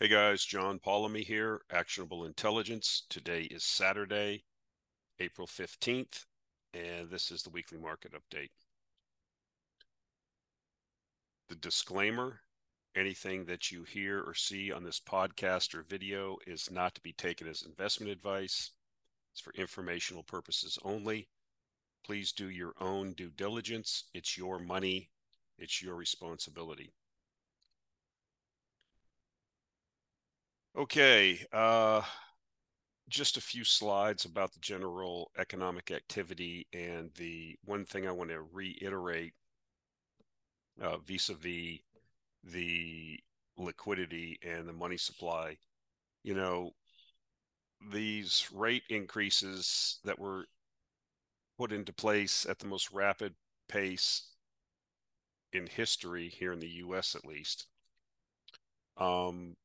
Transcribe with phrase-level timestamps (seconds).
[0.00, 3.04] Hey guys, John Polomny here, Actionable Intelligence.
[3.08, 4.42] Today is Saturday,
[5.20, 6.24] April 15th,
[6.74, 8.50] and this is the weekly market update.
[11.48, 12.40] The disclaimer
[12.96, 17.12] anything that you hear or see on this podcast or video is not to be
[17.12, 18.72] taken as investment advice,
[19.30, 21.28] it's for informational purposes only.
[22.04, 24.06] Please do your own due diligence.
[24.12, 25.10] It's your money,
[25.56, 26.94] it's your responsibility.
[30.76, 32.02] Okay, uh,
[33.08, 36.66] just a few slides about the general economic activity.
[36.72, 39.34] And the one thing I want to reiterate
[40.80, 41.78] uh, vis-a-vis
[42.44, 43.20] the
[43.56, 45.56] liquidity and the money supply,
[46.22, 46.72] you know,
[47.92, 50.46] these rate increases that were
[51.58, 53.34] put into place at the most rapid
[53.68, 54.28] pace
[55.52, 57.14] in history here in the U.S.
[57.14, 57.66] at least,
[58.96, 59.56] um,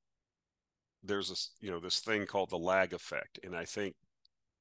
[1.03, 3.95] there's this you know this thing called the lag effect and i think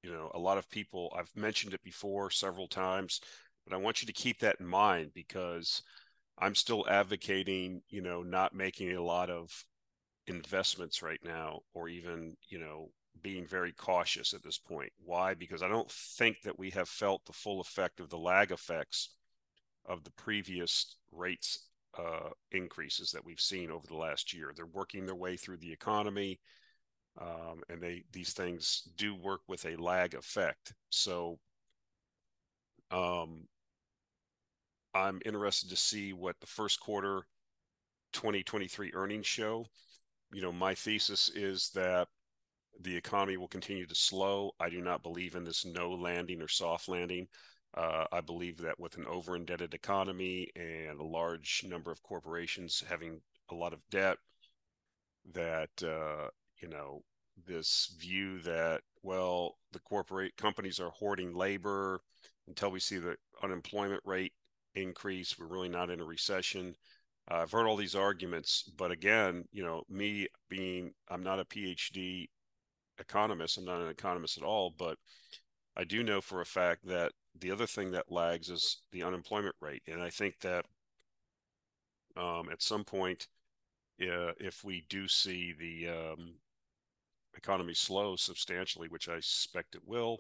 [0.03, 3.21] you know a lot of people i've mentioned it before several times
[3.67, 5.83] but i want you to keep that in mind because
[6.39, 9.65] i'm still advocating you know not making a lot of
[10.27, 12.91] investments right now or even you know
[13.23, 14.93] being very cautious at this point.
[15.05, 15.35] Why?
[15.35, 19.11] Because i don't think that we have felt the full effect of the lag effects
[19.87, 24.53] of the previous rates uh, increases that we've seen over the last year.
[24.55, 26.41] They're working their way through the economy,
[27.21, 30.75] um, and they these things do work with a lag effect.
[30.91, 31.39] So,
[32.91, 33.47] um,
[34.95, 37.23] I'm interested to see what the first quarter
[38.13, 39.67] 2023 earnings show.
[40.33, 42.09] You know, my thesis is that
[42.81, 44.53] the economy will continue to slow.
[44.61, 47.27] I do not believe in this no landing or soft landing.
[47.77, 52.83] Uh, I believe that with an over indebted economy and a large number of corporations
[52.89, 54.17] having a lot of debt,
[55.33, 56.29] that, uh,
[56.61, 57.03] you know,
[57.47, 62.01] this view that, well, the corporate companies are hoarding labor
[62.47, 64.33] until we see the unemployment rate
[64.75, 65.39] increase.
[65.39, 66.75] We're really not in a recession.
[67.31, 71.45] Uh, I've heard all these arguments, but again, you know, me being, I'm not a
[71.45, 72.29] PhD
[72.99, 74.97] economist, I'm not an economist at all, but
[75.77, 79.57] I do know for a fact that the other thing that lags is the unemployment
[79.61, 80.65] rate, and I think that
[82.17, 83.29] um, at some point,
[84.03, 86.35] uh, if we do see the um,
[87.37, 90.19] economy slow substantially, which I suspect it will,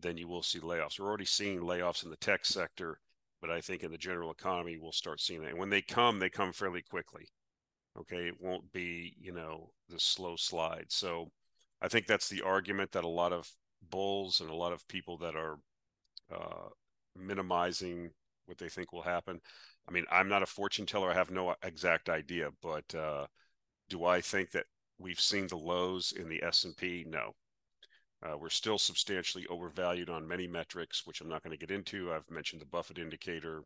[0.00, 0.98] then you will see layoffs.
[0.98, 2.98] We're already seeing layoffs in the tech sector,
[3.40, 5.50] but I think in the general economy we'll start seeing that.
[5.50, 7.26] And when they come, they come fairly quickly.
[7.98, 10.86] Okay, it won't be you know the slow slide.
[10.88, 11.30] So
[11.82, 13.50] I think that's the argument that a lot of
[13.90, 15.58] bulls and a lot of people that are
[16.32, 16.68] uh,
[17.16, 18.10] minimizing
[18.46, 19.40] what they think will happen.
[19.88, 21.10] I mean, I'm not a fortune teller.
[21.10, 23.26] I have no exact idea, but uh,
[23.88, 24.66] do I think that
[24.98, 27.04] we've seen the lows in the S&P?
[27.08, 27.32] No.
[28.22, 32.12] Uh, we're still substantially overvalued on many metrics, which I'm not going to get into.
[32.12, 33.62] I've mentioned the Buffett indicator.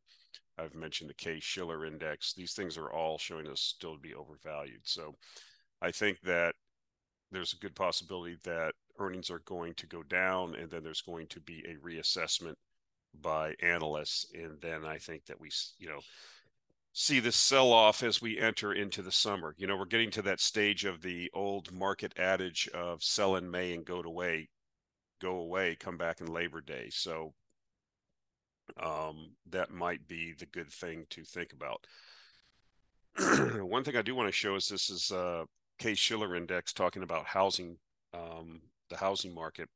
[0.57, 2.33] I've mentioned the Case-Shiller index.
[2.33, 4.83] These things are all showing us still to be overvalued.
[4.85, 5.17] So
[5.83, 6.55] I think that
[7.33, 11.27] there's a good possibility that earnings are going to go down and then there's going
[11.27, 12.55] to be a reassessment
[13.21, 16.01] by analysts and then i think that we you know
[16.95, 19.55] see this sell off as we enter into the summer.
[19.59, 23.51] You know we're getting to that stage of the old market adage of sell in
[23.51, 24.49] may and go to away
[25.21, 26.89] go away come back in labor day.
[26.91, 27.35] So
[28.81, 31.87] um, that might be the good thing to think about.
[33.61, 35.45] One thing i do want to show is this is uh
[35.79, 37.79] Case-Shiller index talking about housing
[38.13, 39.69] um, the housing market.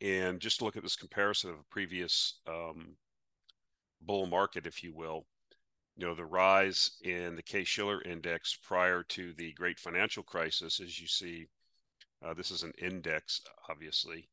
[0.00, 2.96] And just to look at this comparison of a previous um,
[4.00, 5.26] bull market, if you will.
[5.96, 11.00] You know, the rise in the Case-Shiller index prior to the great financial crisis, as
[11.00, 11.46] you see,
[12.24, 14.28] uh, this is an index, obviously,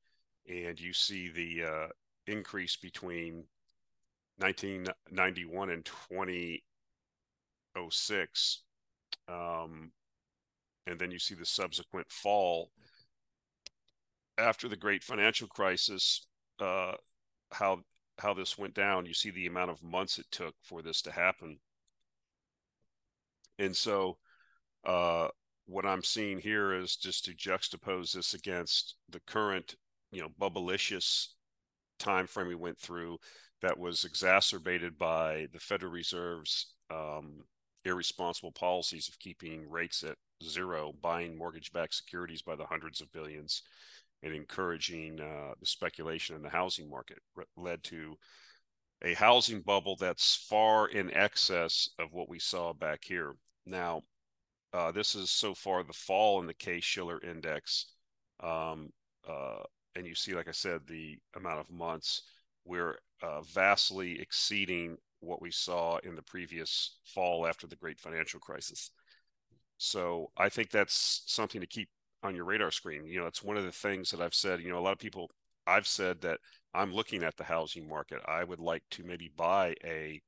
[0.49, 1.89] and you see the uh,
[2.25, 3.43] increase between
[4.37, 8.63] 1991 and 2006.
[9.27, 9.91] Um,
[10.87, 12.71] and then you see the subsequent fall
[14.37, 16.25] after the great financial crisis,
[16.59, 16.93] uh,
[17.51, 17.79] how
[18.19, 19.05] how this went down.
[19.05, 21.59] You see the amount of months it took for this to happen,
[23.59, 24.17] and so
[24.85, 25.27] uh,
[25.65, 29.75] what I'm seeing here is just to juxtapose this against the current,
[30.11, 31.27] you know, bubblicious
[31.99, 33.17] time frame we went through
[33.61, 37.43] that was exacerbated by the Federal Reserve's um,
[37.85, 43.61] irresponsible policies of keeping rates at zero, buying mortgage-backed securities by the hundreds of billions,
[44.23, 47.19] and encouraging uh, the speculation in the housing market
[47.57, 48.15] led to
[49.03, 53.35] a housing bubble that's far in excess of what we saw back here.
[53.65, 54.03] Now,
[54.73, 57.87] uh, this is so far the fall in the Case-Shiller index.
[58.41, 58.91] Um,
[59.27, 59.63] uh,
[59.95, 62.23] and you see, like I said, the amount of months
[62.63, 68.39] we're uh, vastly exceeding what we saw in the previous fall after the great financial
[68.39, 68.91] crisis.
[69.77, 71.89] So I think that's something to keep
[72.23, 73.05] on your radar screen.
[73.05, 74.61] You know, it's one of the things that I've said.
[74.61, 75.29] You know, a lot of people
[75.67, 76.39] I've said that
[76.73, 78.21] I'm looking at the housing market.
[78.25, 80.21] I would like to maybe buy a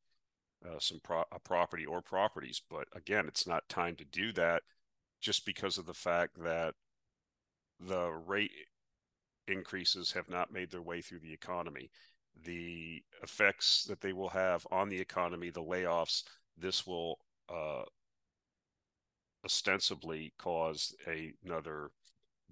[0.65, 4.63] uh, some pro- a property or properties, but again, it's not time to do that
[5.19, 6.73] just because of the fact that
[7.79, 8.51] the rate
[9.47, 11.89] increases have not made their way through the economy.
[12.45, 16.23] The effects that they will have on the economy, the layoffs,
[16.57, 17.19] this will
[17.49, 17.83] uh,
[19.45, 21.91] ostensibly cause a, another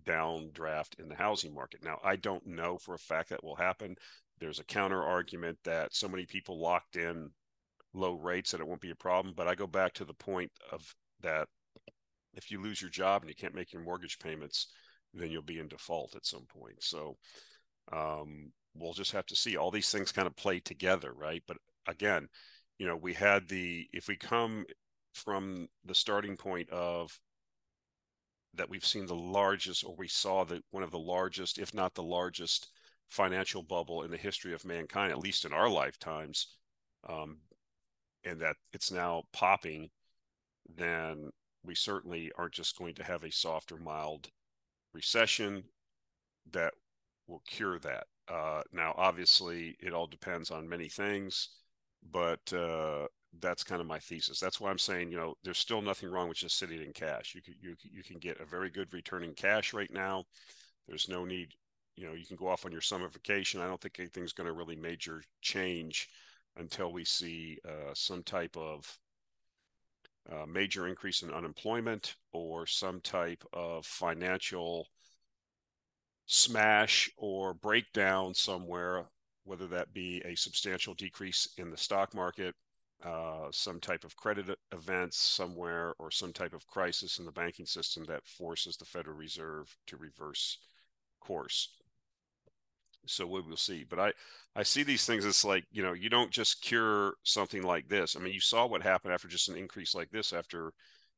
[0.05, 1.83] downdraft in the housing market.
[1.83, 3.95] Now, I don't know for a fact that will happen.
[4.39, 7.29] There's a counter argument that so many people locked in
[7.93, 9.33] low rates that it won't be a problem.
[9.35, 10.81] But I go back to the point of
[11.21, 11.47] that
[12.33, 14.67] if you lose your job and you can't make your mortgage payments,
[15.13, 16.81] then you'll be in default at some point.
[16.81, 17.17] So
[17.91, 19.57] um, we'll just have to see.
[19.57, 21.43] All these things kind of play together, right?
[21.47, 21.57] But
[21.87, 22.27] again,
[22.77, 24.65] you know, we had the if we come
[25.13, 27.19] from the starting point of
[28.53, 31.93] that we've seen the largest, or we saw that one of the largest, if not
[31.93, 32.69] the largest,
[33.09, 36.47] financial bubble in the history of mankind, at least in our lifetimes,
[37.07, 37.37] um,
[38.23, 39.89] and that it's now popping,
[40.75, 41.29] then
[41.63, 44.29] we certainly aren't just going to have a soft or mild
[44.93, 45.63] recession
[46.51, 46.73] that
[47.27, 48.05] will cure that.
[48.27, 51.49] Uh, now, obviously, it all depends on many things,
[52.11, 53.07] but uh,
[53.39, 54.39] that's kind of my thesis.
[54.39, 57.33] That's why I'm saying, you know, there's still nothing wrong with just sitting in cash.
[57.33, 60.25] You can you you can get a very good return in cash right now.
[60.87, 61.53] There's no need,
[61.95, 63.61] you know, you can go off on your summer vacation.
[63.61, 66.09] I don't think anything's going to really major change
[66.57, 68.97] until we see uh, some type of
[70.31, 74.87] uh, major increase in unemployment or some type of financial
[76.25, 79.05] smash or breakdown somewhere,
[79.45, 82.55] whether that be a substantial decrease in the stock market
[83.03, 87.65] uh, some type of credit events somewhere or some type of crisis in the banking
[87.65, 90.59] system that forces the Federal Reserve to reverse
[91.19, 91.73] course.
[93.07, 93.83] So we will see.
[93.83, 94.13] But I,
[94.55, 98.15] I see these things It's like, you know, you don't just cure something like this.
[98.15, 100.71] I mean, you saw what happened after just an increase like this after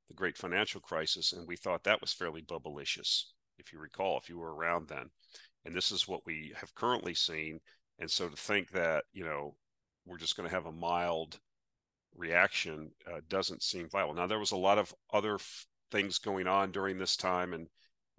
[0.07, 3.23] the great financial crisis, and we thought that was fairly bubblicious,
[3.57, 5.09] if you recall, if you were around then.
[5.65, 7.59] And this is what we have currently seen.
[7.99, 9.55] And so to think that, you know,
[10.05, 11.39] we're just going to have a mild
[12.15, 14.13] reaction uh, doesn't seem viable.
[14.13, 17.67] Now, there was a lot of other f- things going on during this time and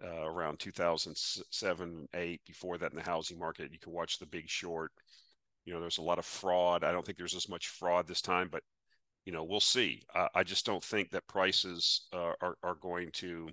[0.03, 3.73] uh, around 2007, 8, before that in the housing market.
[3.73, 4.93] You can watch The Big Short.
[5.65, 6.85] You know, there's a lot of fraud.
[6.85, 8.63] I don't think there's as much fraud this time, but,
[9.25, 10.03] you know, we'll see.
[10.15, 13.49] Uh, I just don't think that prices uh, are, are going to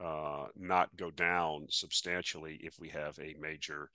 [0.00, 3.90] uh, not go down substantially if we have a major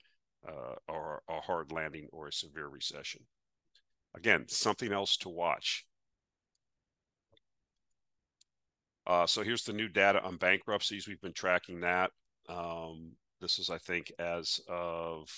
[0.48, 3.22] uh, or a hard landing or a severe recession
[4.16, 5.86] again, something else to watch.
[9.06, 11.06] Uh, so here's the new data on bankruptcies.
[11.06, 12.10] We've been tracking that.
[12.48, 15.28] Um, this is, I think, as of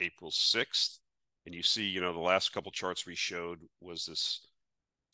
[0.00, 0.98] April 6th.
[1.44, 4.46] And you see, you know, the last couple charts we showed was this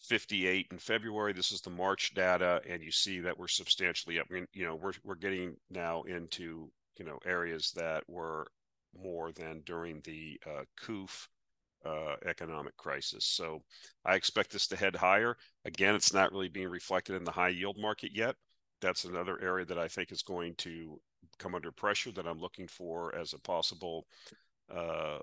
[0.01, 1.33] 58 in February.
[1.33, 4.29] This is the March data, and you see that we're substantially up.
[4.31, 8.47] You know, we're we're getting now into you know areas that were
[8.99, 11.29] more than during the uh, COOF
[11.85, 13.25] uh, economic crisis.
[13.25, 13.63] So
[14.05, 15.37] I expect this to head higher.
[15.65, 18.37] Again, it's not really being reflected in the high yield market yet.
[18.81, 21.01] That's another area that I think is going to
[21.39, 24.07] come under pressure that I'm looking for as a possible,
[24.75, 25.19] uh,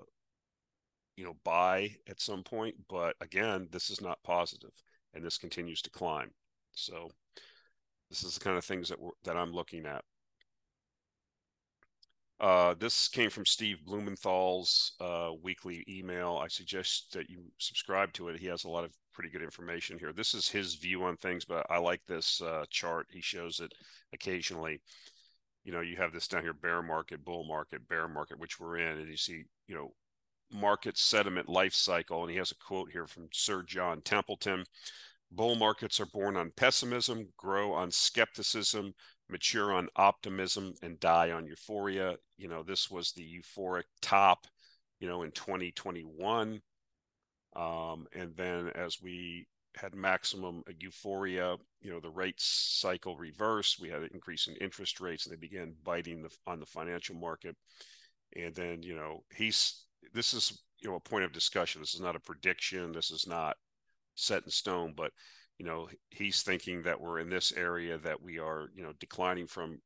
[1.16, 2.76] you know, buy at some point.
[2.88, 4.72] But again, this is not positive,
[5.14, 6.30] and this continues to climb.
[6.72, 7.10] So
[8.10, 10.04] this is the kind of things that we're, that I'm looking at.
[12.40, 16.40] Uh, this came from Steve Blumenthal's uh, weekly email.
[16.42, 18.38] I suggest that you subscribe to it.
[18.38, 20.12] He has a lot of pretty good information here.
[20.12, 23.08] This is his view on things, but I like this uh, chart.
[23.10, 23.72] He shows it
[24.12, 24.80] occasionally.
[25.64, 28.78] You know, you have this down here bear market, bull market, bear market, which we're
[28.78, 29.92] in, and you see, you know,
[30.52, 32.22] market sentiment life cycle.
[32.22, 34.64] And he has a quote here from Sir John Templeton
[35.30, 38.94] Bull markets are born on pessimism, grow on skepticism,
[39.30, 42.16] mature on optimism and die on euphoria.
[42.36, 44.46] You know, this was the euphoric top,
[45.00, 46.60] you know, in 2021.
[47.56, 53.80] Um, and then as we had maximum euphoria, you know, the rate cycle reversed.
[53.80, 57.14] We had an increase in interest rates and they began biting the, on the financial
[57.14, 57.56] market.
[58.36, 61.80] And then, you know, he's, this is, you know, a point of discussion.
[61.80, 62.92] This is not a prediction.
[62.92, 63.56] This is not
[64.14, 65.12] set in stone, but
[65.58, 69.46] you know, he's thinking that we're in this area that we are, you know, declining
[69.46, 69.80] from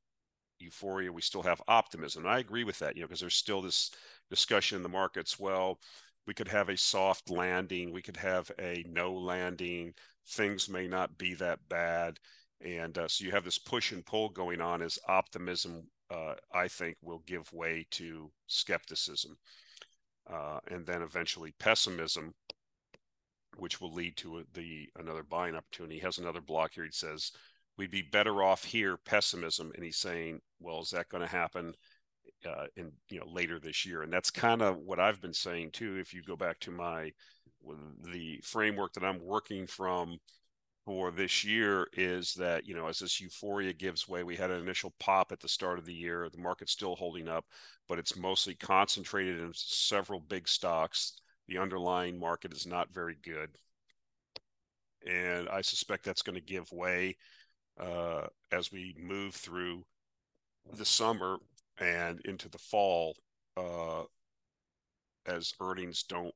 [0.58, 1.10] euphoria.
[1.10, 2.24] We still have optimism.
[2.24, 3.90] And I agree with that, you know, because there's still this
[4.30, 5.38] discussion in the markets.
[5.38, 5.78] Well,
[6.26, 7.92] we could have a soft landing.
[7.92, 9.94] We could have a no landing.
[10.28, 12.18] Things may not be that bad.
[12.60, 16.68] And uh, so you have this push and pull going on as optimism, uh, I
[16.68, 19.36] think, will give way to skepticism.
[20.30, 22.32] Uh, and then eventually pessimism,
[23.56, 25.96] which will lead to the another buying opportunity.
[25.96, 26.84] He has another block here.
[26.84, 27.32] He says,
[27.76, 29.72] we'd be better off here, pessimism.
[29.74, 31.74] And he's saying, well, is that going to happen?
[32.46, 35.70] uh, in you know later this year, and that's kind of what I've been saying
[35.72, 35.96] too.
[35.98, 37.12] If you go back to my
[38.02, 40.18] the framework that I'm working from
[40.84, 44.60] for this year is that you know as this euphoria gives way, we had an
[44.60, 46.28] initial pop at the start of the year.
[46.30, 47.44] The market's still holding up,
[47.88, 51.20] but it's mostly concentrated in several big stocks.
[51.48, 53.50] The underlying market is not very good,
[55.06, 57.16] and I suspect that's going to give way
[57.80, 59.84] uh, as we move through
[60.76, 61.38] the summer
[61.78, 63.16] and into the fall
[63.56, 64.02] uh,
[65.26, 66.34] as earnings don't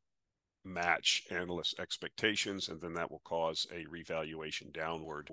[0.64, 5.30] match analyst expectations, and then that will cause a revaluation downward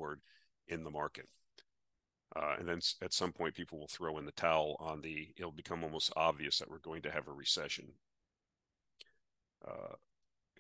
[0.68, 1.28] in the market.
[2.36, 5.30] Uh, and then at some point, people will throw in the towel on the.
[5.38, 7.86] It'll become almost obvious that we're going to have a recession.
[9.68, 9.96] Uh,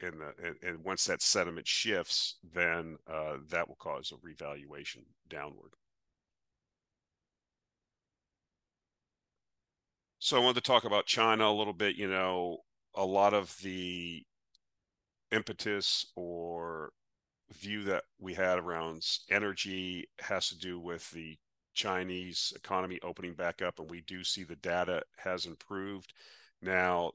[0.01, 5.03] and, the, and, and once that sentiment shifts, then uh, that will cause a revaluation
[5.29, 5.73] downward.
[10.19, 11.95] So I wanted to talk about China a little bit.
[11.95, 12.59] You know,
[12.95, 14.23] a lot of the
[15.31, 16.91] impetus or
[17.51, 21.37] view that we had around energy has to do with the
[21.73, 26.13] Chinese economy opening back up, and we do see the data has improved.
[26.61, 27.11] Now,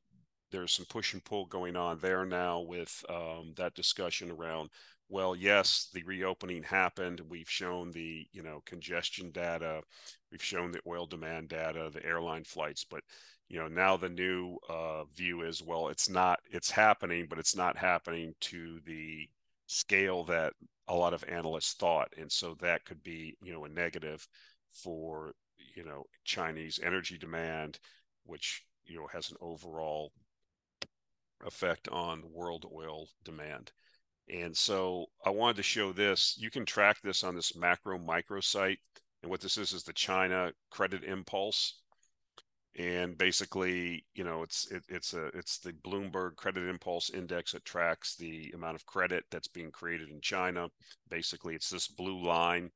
[0.50, 4.70] there's some push and pull going on there now with um, that discussion around
[5.10, 7.22] well, yes, the reopening happened.
[7.28, 9.80] We've shown the, you know, congestion data,
[10.30, 13.00] we've shown the oil demand data, the airline flights, but
[13.48, 17.56] you know, now the new uh, view is well, it's not, it's happening, but it's
[17.56, 19.26] not happening to the
[19.66, 20.52] scale that
[20.88, 24.26] a lot of analysts thought, and so that could be, you know, a negative
[24.70, 25.32] for
[25.74, 27.78] you know Chinese energy demand,
[28.24, 30.12] which you know has an overall
[31.46, 33.72] effect on world oil demand.
[34.28, 36.36] And so I wanted to show this.
[36.38, 38.78] You can track this on this MacroMicro site.
[39.22, 41.80] And what this is is the China Credit Impulse.
[42.78, 47.64] And basically, you know, it's it, it's a it's the Bloomberg Credit Impulse Index that
[47.64, 50.68] tracks the amount of credit that's being created in China.
[51.08, 52.70] Basically, it's this blue line.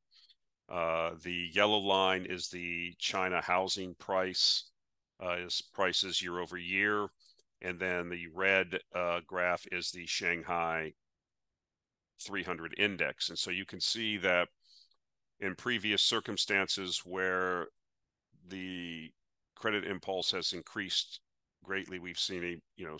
[0.68, 4.70] Uh, the yellow line is the China housing price,
[5.22, 7.08] uh, is prices year over year,
[7.62, 10.92] and then the red uh, graph is the Shanghai
[12.20, 13.28] 300 index.
[13.28, 14.48] And so you can see that
[15.40, 17.66] in previous circumstances where
[18.48, 19.10] the
[19.54, 21.20] credit impulse has increased
[21.64, 22.98] greatly, we've seen a you know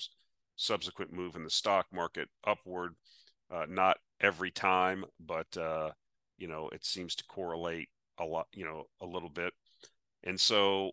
[0.57, 2.95] subsequent move in the stock market upward.
[3.51, 5.91] Uh, not every time, but uh,
[6.39, 7.89] you know it seems to correlate
[8.19, 9.53] a lot, you know, a little bit.
[10.25, 10.93] And so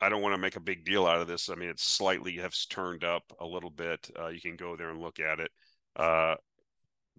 [0.00, 1.50] I don't want to make a big deal out of this.
[1.50, 4.10] I mean, it's slightly has turned up a little bit.
[4.18, 5.50] Uh, you can go there and look at it.
[5.94, 6.36] Uh,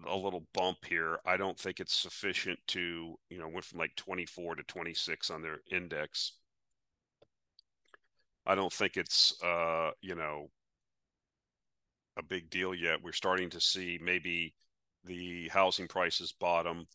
[0.08, 1.20] a little bump here.
[1.26, 5.42] I don't think it's sufficient to, you know, went from like 24 to 26 on
[5.42, 6.34] their index.
[8.46, 10.50] I don't think it's, uh, you know,
[12.18, 13.02] a big deal yet.
[13.04, 14.56] We're starting to see maybe
[15.04, 16.88] the housing prices bottom.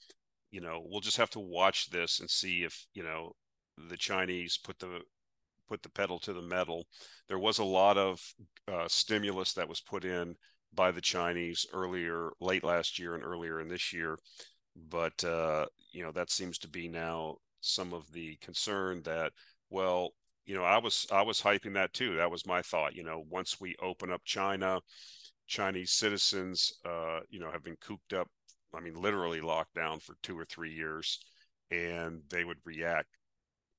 [0.51, 3.33] You know, we'll just have to watch this and see if, you know,
[3.89, 5.03] the Chinese put the
[5.69, 6.87] put the pedal to the metal.
[7.29, 8.21] There was a lot of
[8.73, 10.35] uh, stimulus that was put in
[10.75, 14.19] by the Chinese earlier, late last year and earlier in this year.
[14.91, 19.33] But, uh, you know, that seems to be now some of the concern that,
[19.71, 20.11] well,
[20.45, 22.17] you know, I was I was hyping that too.
[22.17, 22.95] That was my thought.
[22.95, 24.81] You know, once we open up China,
[25.49, 28.29] Chinese citizens, uh, you know, have been cooped up.
[28.75, 31.19] I mean, literally locked down for two or three years,
[31.71, 33.09] and they would react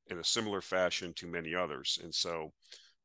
[0.10, 2.00] in a similar fashion to many others.
[2.04, 2.52] And so,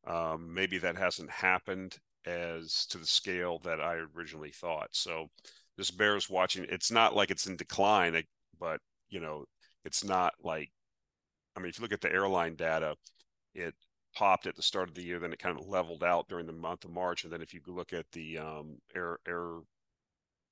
[0.07, 4.89] um, maybe that hasn't happened as to the scale that I originally thought.
[4.93, 5.29] So
[5.77, 6.67] this bears watching.
[6.69, 8.21] It's not like it's in decline,
[8.59, 8.81] but
[9.11, 9.45] you know,
[9.85, 10.71] it's not like.
[11.57, 12.95] I mean, if you look at the airline data,
[13.55, 13.75] it
[14.15, 16.53] popped at the start of the year, then it kind of leveled out during the
[16.53, 19.59] month of March, and then if you look at the um, air air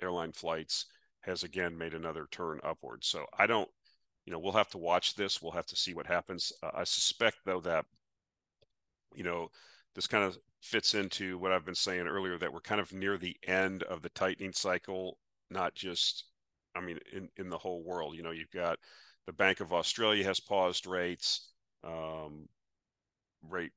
[0.02, 0.87] airline flights,
[1.21, 3.04] has again made another turn upward.
[3.04, 3.69] So I don't,
[4.26, 5.42] you know, we'll have to watch this.
[5.42, 6.52] We'll have to see what happens.
[6.62, 7.86] Uh, I suspect though that,
[9.14, 9.50] you know,
[9.94, 13.18] this kind of fits into what I've been saying earlier that we're kind of near
[13.18, 15.18] the end of the tightening cycle,
[15.50, 16.24] not just
[16.74, 18.16] I mean, in in the whole world.
[18.16, 18.78] You know, you've got
[19.26, 21.52] the Bank of Australia has paused rates,
[21.84, 22.48] um,
[23.48, 23.72] rate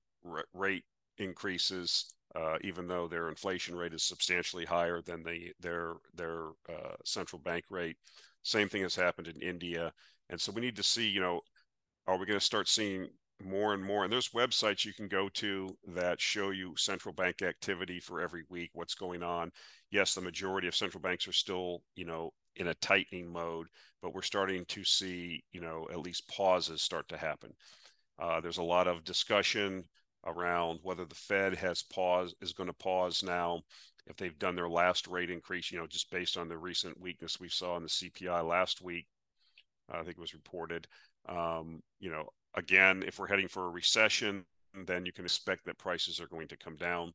[0.54, 0.84] rate
[1.18, 6.96] increases, uh, even though their inflation rate is substantially higher than the their their uh,
[7.06, 7.98] central bank rate.
[8.44, 9.94] Same thing has happened in India,
[10.30, 11.42] and so we need to see, you know,
[12.08, 13.08] are we going to start seeing
[13.42, 14.04] more and more?
[14.04, 18.44] And there's websites you can go to that show you central bank activity for every
[18.50, 19.52] week, what's going on.
[19.92, 23.68] Yes, the majority of central banks are still, you know, in a tightening mode,
[24.02, 27.52] but we're starting to see, you know, at least pauses start to happen.
[28.20, 29.84] Uh, there's a lot of discussion
[30.26, 33.62] around whether the Fed has paused is going to pause now
[34.08, 37.40] if they've done their last rate increase, you know, just based on the recent weakness
[37.40, 39.08] we saw in the CPI last week.
[39.92, 40.88] I think it was reported.
[41.28, 44.46] Um, you know, again, if we're heading for a recession,
[44.86, 47.14] then you can expect that prices are going to come down.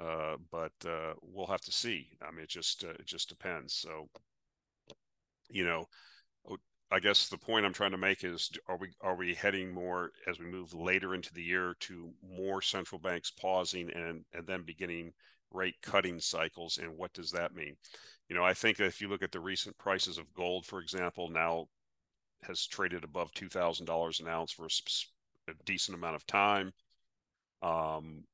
[0.00, 2.08] Uh, but uh, we'll have to see.
[2.22, 3.74] I mean, it just uh, it just depends.
[3.74, 4.08] So,
[5.50, 5.86] you know,
[6.90, 10.10] I guess the point I'm trying to make is are we are we heading more
[10.26, 14.62] as we move later into the year to more central banks pausing and and then
[14.62, 15.12] beginning
[15.50, 17.76] rate cutting cycles and what does that mean?
[18.28, 21.28] You know, I think if you look at the recent prices of gold for example,
[21.28, 21.66] now
[22.42, 26.72] has traded above $2000 an ounce for a, a decent amount of time.
[27.62, 28.24] Um,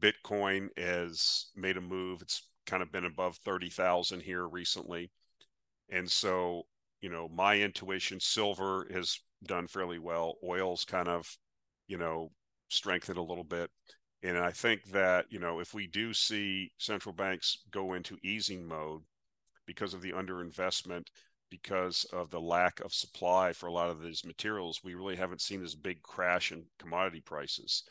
[0.00, 2.22] Bitcoin has made a move.
[2.22, 5.10] It's kind of been above 30,000 here recently.
[5.90, 6.64] And so
[7.00, 10.36] you know, my intuition, silver has done fairly well.
[10.44, 11.36] Oil's kind of,
[11.88, 12.30] you know,
[12.68, 13.70] strengthened a little bit.
[14.22, 18.66] And I think that, you know, if we do see central banks go into easing
[18.66, 19.00] mode
[19.66, 21.06] because of the underinvestment,
[21.50, 25.40] because of the lack of supply for a lot of these materials, we really haven't
[25.40, 27.82] seen this big crash in commodity prices.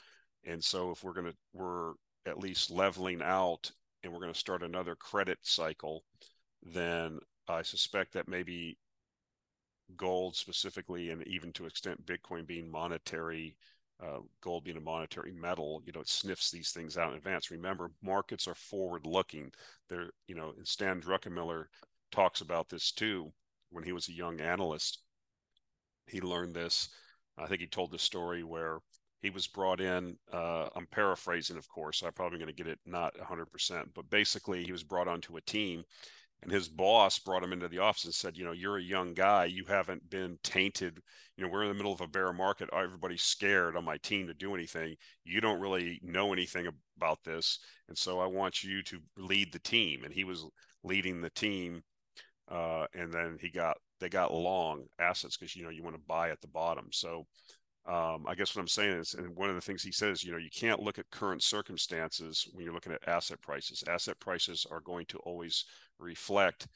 [0.46, 1.94] And so if we're going to, we're
[2.26, 3.72] at least leveling out
[4.04, 6.04] and we're going to start another credit cycle,
[6.64, 8.78] then I suspect that maybe
[9.98, 13.58] gold specifically, and even to extent Bitcoin being monetary,
[14.02, 17.52] uh, gold being a monetary metal, you know, it sniffs these things out in advance.
[17.52, 19.52] Remember, markets are forward looking.
[19.90, 21.66] They're, you know, Stan Druckenmiller
[22.12, 23.34] talks about this too
[23.72, 25.00] when he was a young analyst.
[26.08, 26.90] He learned this.
[27.38, 28.80] I think he told the story where
[29.22, 30.18] he was brought in.
[30.32, 32.02] Uh, I'm paraphrasing, of course.
[32.02, 35.42] I'm probably going to get it not 100%, but basically, he was brought onto a
[35.42, 35.84] team
[36.42, 39.14] and his boss brought him into the office and said, you know, you're a young
[39.14, 39.46] guy.
[39.46, 41.00] You haven't been tainted.
[41.36, 42.70] You know, we're in the middle of a bear market.
[42.72, 44.96] Everybody's scared on my team to do anything.
[45.26, 47.60] You don't really know anything about this.
[47.90, 50.06] And so I want you to lead the team.
[50.06, 50.46] And he was
[50.84, 51.82] leading the team.
[52.50, 56.02] Uh, and then he got, they got long assets because, you know, you want to
[56.08, 56.88] buy at the bottom.
[56.92, 57.26] So
[57.86, 60.32] um, I guess what I'm saying is, and one of the things he says, you
[60.32, 63.84] know, you can't look at current circumstances when you're looking at asset prices.
[63.88, 65.66] Asset prices are going to always
[65.98, 66.68] reflect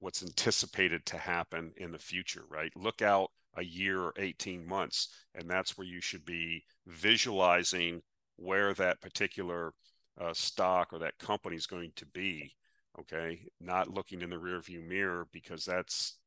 [0.00, 2.72] what's anticipated to happen in the future, right?
[2.74, 8.02] Look out a year or 18 months, and that's where you should be visualizing
[8.36, 9.72] where that particular
[10.20, 12.54] uh, stock or that company is going to be.
[12.98, 16.18] Okay, not looking in the rearview mirror because that's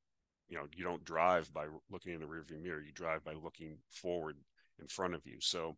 [0.50, 3.78] you know you don't drive by looking in the rearview mirror you drive by looking
[3.90, 4.36] forward
[4.82, 5.78] in front of you so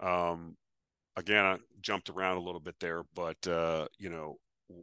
[0.00, 0.56] um
[1.16, 4.38] again i jumped around a little bit there but uh you know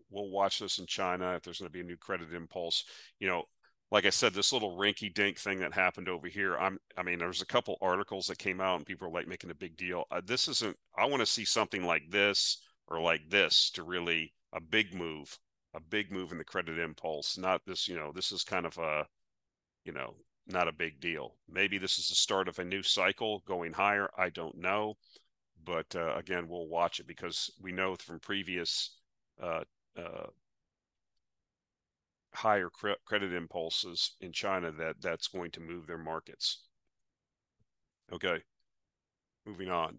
[0.09, 2.83] we'll watch this in china if there's going to be a new credit impulse
[3.19, 3.43] you know
[3.89, 6.57] like I said, this little rinky dink thing that happened over here.
[6.57, 9.49] I'm, I mean, there's a couple articles that came out and people are like making
[9.49, 10.03] a big deal.
[10.11, 12.57] Uh, this isn't, I want to see something like this
[12.89, 15.39] or like this to really a big move
[15.77, 17.37] a big move in the credit impulse.
[17.37, 19.05] Not this, you know, this is kind of a,
[19.85, 20.15] you know,
[20.47, 21.35] not a big deal.
[21.49, 24.09] Maybe this is the start of a new cycle going higher.
[24.17, 24.95] I don't know.
[25.63, 28.97] But uh, again, we'll watch it because we know from previous
[29.41, 29.63] uh,
[29.97, 30.27] uh,
[32.33, 36.63] higher cre- credit impulses in China that that's going to move their markets.
[38.11, 38.41] Okay,
[39.45, 39.97] moving on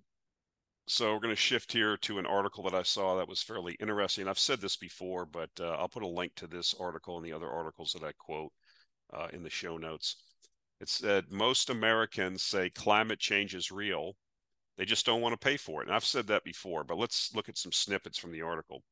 [0.88, 3.77] so we're going to shift here to an article that I saw that was fairly
[3.81, 4.27] interesting.
[4.27, 7.33] I've said this before, but uh, I'll put a link to this article and the
[7.33, 8.53] other articles that I quote
[9.12, 10.16] uh, in the show notes.
[10.81, 14.16] It said most Americans say climate change is real.
[14.77, 15.88] They just don't want to pay for it.
[15.88, 18.83] And I've said that before, but let's look at some snippets from the article.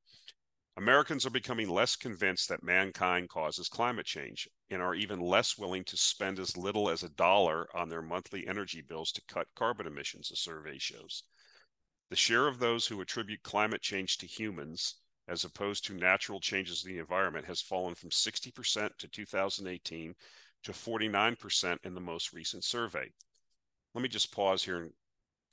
[0.77, 5.85] Americans are becoming less convinced that mankind causes climate change and are even less willing
[5.85, 9.87] to spend as little as a dollar on their monthly energy bills to cut carbon
[9.87, 11.23] emissions, a survey shows.
[12.11, 14.95] The share of those who attribute climate change to humans
[15.29, 20.15] as opposed to natural changes in the environment has fallen from 60% to 2018
[20.63, 23.11] to 49% in the most recent survey.
[23.95, 24.93] Let me just pause here and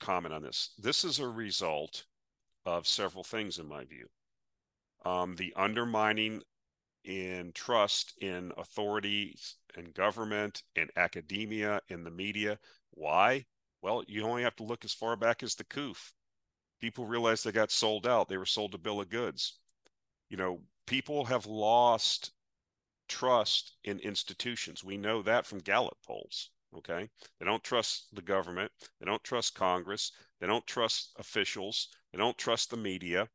[0.00, 0.70] comment on this.
[0.78, 2.04] This is a result
[2.66, 4.06] of several things, in my view.
[5.04, 6.42] Um, the undermining
[7.04, 12.58] in trust in authorities and government and academia and the media.
[12.92, 13.44] Why?
[13.82, 16.14] Well, you only have to look as far back as the COOF.
[16.80, 18.28] People realized they got sold out.
[18.28, 19.58] They were sold a bill of goods.
[20.28, 22.32] You know, people have lost
[23.08, 24.84] trust in institutions.
[24.84, 26.50] We know that from Gallup polls.
[26.76, 27.08] Okay.
[27.38, 28.70] They don't trust the government.
[28.98, 30.12] They don't trust Congress.
[30.40, 31.88] They don't trust officials.
[32.12, 33.28] They don't trust the media.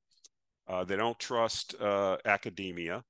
[0.67, 3.03] Uh, they don't trust uh, academia.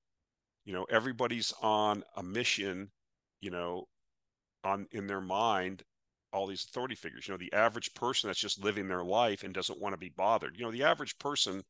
[0.66, 2.92] You know, everybody's on a mission,
[3.42, 3.88] you know,
[4.64, 5.84] on in their mind,
[6.34, 7.28] all these authority figures.
[7.28, 10.14] You know, the average person that's just living their life and doesn't want to be
[10.16, 10.58] bothered.
[10.58, 11.64] You know, the average person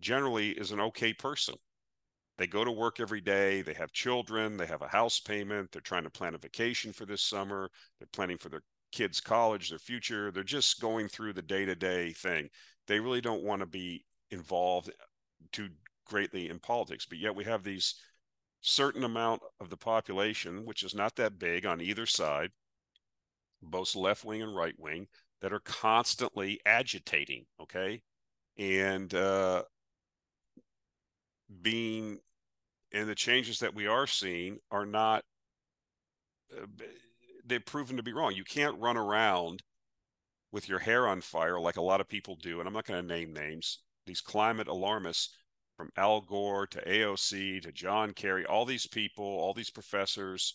[0.00, 1.54] generally is an okay person
[2.36, 5.80] they go to work every day they have children they have a house payment they're
[5.80, 9.78] trying to plan a vacation for this summer they're planning for their kids college their
[9.78, 12.48] future they're just going through the day-to-day thing
[12.86, 15.04] they really don't want to be involved eh,
[15.52, 15.68] too
[16.06, 17.94] greatly in politics but yet we have these
[18.60, 22.50] certain amount of the population which is not that big on either side
[23.70, 25.06] both left wing and right wing
[25.40, 28.02] that are constantly agitating okay?
[28.56, 29.64] And uh
[31.62, 32.18] being
[32.92, 35.24] and the changes that we are seeing are not
[36.56, 36.66] uh,
[37.44, 38.34] they've proven to be wrong.
[38.34, 39.62] You can't run around
[40.54, 43.00] with your hair on fire like a lot of people do and i'm not going
[43.00, 45.36] to name names these climate alarmists
[45.76, 50.54] from al gore to aoc to john kerry all these people all these professors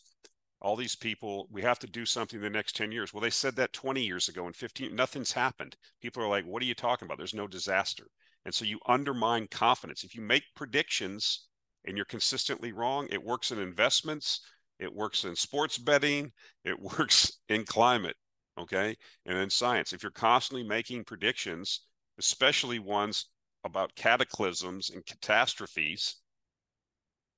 [0.62, 3.56] all these people we have to do something the next 10 years well they said
[3.56, 7.06] that 20 years ago and 15 nothing's happened people are like what are you talking
[7.06, 8.06] about there's no disaster
[8.46, 10.04] and so you undermine confidence.
[10.04, 11.48] If you make predictions
[11.86, 14.42] and you're consistently wrong, it works in investments,
[14.80, 16.32] it works in sports betting,
[16.64, 18.16] it works in climate,
[18.58, 18.96] okay?
[19.26, 19.94] And in science.
[19.94, 21.82] If you're constantly making predictions,
[22.18, 23.26] especially ones
[23.64, 26.16] about cataclysms and catastrophes,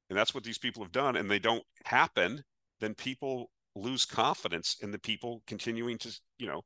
[0.10, 2.43] and that's what these people have done, and they don't happen,
[2.81, 6.61] then people lose confidence in the people continuing to, you know,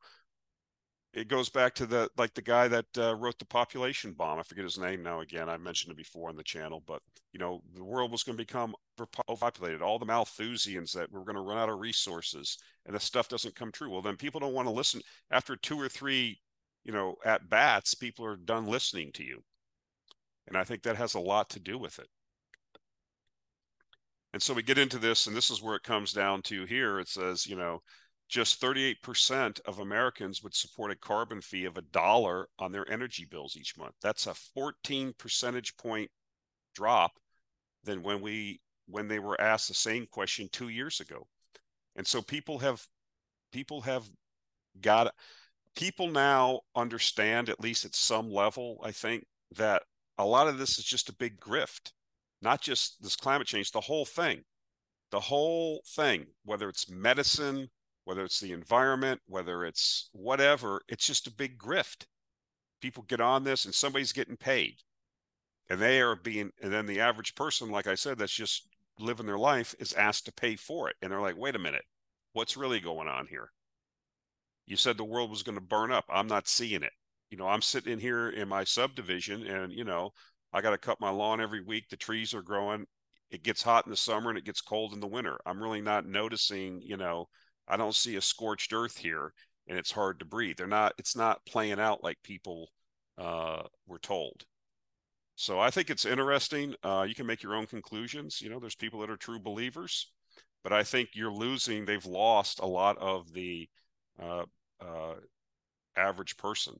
[1.15, 4.37] it goes back to the like the guy that uh, wrote the population bomb.
[4.37, 5.21] I forget his name now.
[5.21, 7.01] Again, I mentioned it before on the channel, but
[7.31, 9.81] you know the world was going to become overpopulated.
[9.81, 13.55] All the Malthusians that we're going to run out of resources, and the stuff doesn't
[13.55, 13.89] come true.
[13.89, 14.99] Well, then people don't want to listen
[15.31, 16.37] after two or three,
[16.83, 17.93] you know, at bats.
[17.93, 19.41] People are done listening to you,
[20.49, 22.09] and I think that has a lot to do with it.
[24.35, 26.99] And so we get into this, and this is where it comes down to here.
[26.99, 27.81] It says, you know,
[28.27, 33.23] just 38% of Americans would support a carbon fee of a dollar on their energy
[33.23, 33.95] bills each month.
[34.01, 36.11] That's a 14 percentage point
[36.73, 37.13] drop
[37.85, 41.25] than when we when they were asked the same question 2 years ago.
[41.95, 42.85] And so people have
[43.53, 44.03] people have
[44.81, 45.13] got
[45.77, 49.23] people now understand at least at some level I think
[49.55, 49.83] that
[50.17, 51.93] a lot of this is just a big grift.
[52.41, 54.43] Not just this climate change, the whole thing.
[55.11, 57.69] The whole thing, whether it's medicine,
[58.03, 62.05] whether it's the environment, whether it's whatever, it's just a big grift.
[62.81, 64.75] People get on this and somebody's getting paid.
[65.69, 68.67] And they are being, and then the average person, like I said, that's just
[68.99, 70.95] living their life is asked to pay for it.
[71.01, 71.83] And they're like, wait a minute,
[72.33, 73.49] what's really going on here?
[74.67, 76.05] You said the world was going to burn up.
[76.09, 76.93] I'm not seeing it.
[77.29, 80.11] You know, I'm sitting here in my subdivision and, you know,
[80.55, 81.89] I got to cut my lawn every week.
[81.89, 82.85] The trees are growing.
[83.29, 85.37] It gets hot in the summer and it gets cold in the winter.
[85.45, 87.27] I'm really not noticing, you know,
[87.67, 89.33] I don't see a scorched earth here,
[89.67, 90.55] and it's hard to breathe.
[90.57, 90.93] They're not.
[90.97, 92.69] It's not playing out like people
[93.17, 94.45] uh, were told.
[95.35, 96.73] So I think it's interesting.
[96.83, 98.39] Uh, you can make your own conclusions.
[98.39, 100.09] You know, there's people that are true believers,
[100.63, 101.83] but I think you're losing.
[101.83, 103.67] They've lost a lot of the
[104.21, 104.45] uh,
[104.79, 105.15] uh
[105.97, 106.75] average person.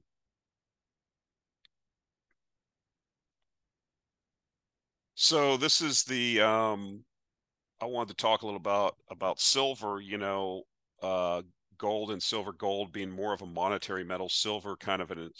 [5.25, 7.03] So this is the um,
[7.81, 9.99] I wanted to talk a little about about silver.
[9.99, 10.65] You know,
[11.01, 11.41] uh,
[11.79, 15.31] gold and silver, gold being more of a monetary metal, silver kind of an,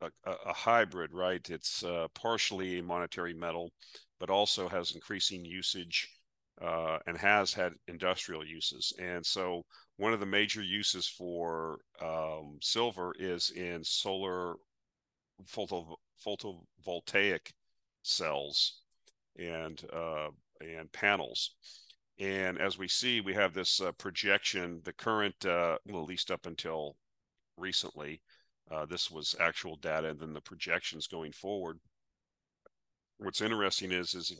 [0.00, 1.50] a, a hybrid, right?
[1.50, 3.72] It's uh, partially a monetary metal,
[4.18, 6.08] but also has increasing usage
[6.62, 8.94] uh, and has had industrial uses.
[8.98, 9.64] And so,
[9.98, 14.54] one of the major uses for um, silver is in solar
[15.46, 15.96] photo,
[16.26, 17.52] photovoltaic
[18.02, 18.85] cells
[19.38, 20.28] and uh,
[20.60, 21.54] and panels.
[22.18, 26.30] And as we see, we have this uh, projection, the current, uh, well, at least
[26.30, 26.96] up until
[27.58, 28.22] recently,
[28.70, 31.78] uh, this was actual data, and then the projections going forward.
[33.18, 34.36] What's interesting is, is you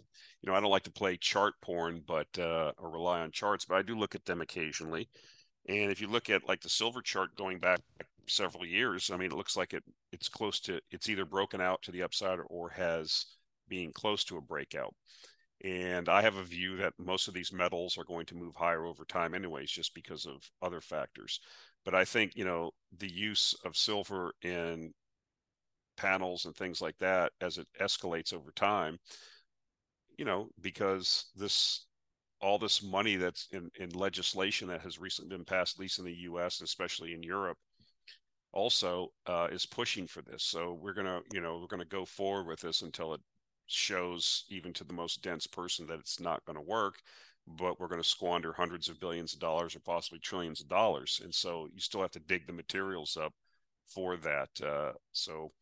[0.47, 3.77] know, I don't like to play chart porn, but uh, or rely on charts, but
[3.77, 5.09] I do look at them occasionally.
[5.69, 7.81] And if you look at like the silver chart going back
[8.29, 11.83] several years, I mean, it looks like it it's close to it's either broken out
[11.83, 13.27] to the upside or has
[13.69, 14.95] being close to a breakout.
[15.65, 18.85] And I have a view that most of these metals are going to move higher
[18.85, 21.41] over time, anyways, just because of other factors.
[21.85, 24.93] But I think, you know, the use of silver in
[25.97, 28.99] panels and things like that as it escalates over time,
[30.19, 31.87] you know, because this
[32.41, 36.05] all this money that's in, in legislation that has recently been passed, at least in
[36.05, 37.57] the US, especially in Europe,
[38.53, 40.43] also uh, is pushing for this.
[40.45, 43.21] So we're gonna, you know, we're gonna go forward with this until it
[43.67, 46.97] shows even to the most dense person that it's not going to work.
[47.49, 51.21] But we're going to squander hundreds of billions of dollars or possibly trillions of dollars,
[51.23, 53.33] and so you still have to dig the materials up
[53.87, 54.49] for that.
[54.61, 55.53] Uh, so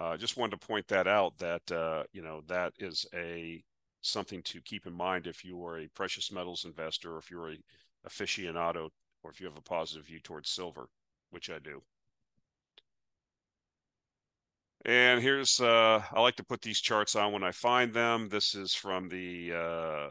[0.00, 3.62] uh, just wanted to point that out that uh, you know that is a
[4.02, 7.50] something to keep in mind if you are a precious metals investor, or if you're
[7.50, 7.56] a
[8.08, 8.88] aficionado,
[9.22, 10.88] or if you have a positive view towards silver,
[11.30, 11.82] which I do.
[14.84, 18.28] And here's, uh, I like to put these charts on when I find them.
[18.30, 20.08] This is from the uh,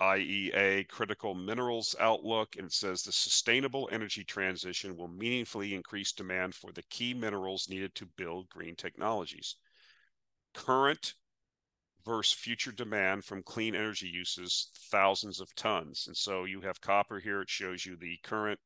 [0.00, 6.54] IEA Critical Minerals Outlook, and it says the sustainable energy transition will meaningfully increase demand
[6.54, 9.56] for the key minerals needed to build green technologies.
[10.54, 11.14] Current
[12.06, 16.04] versus future demand from clean energy uses thousands of tons.
[16.06, 17.42] And so you have copper here.
[17.42, 18.60] It shows you the current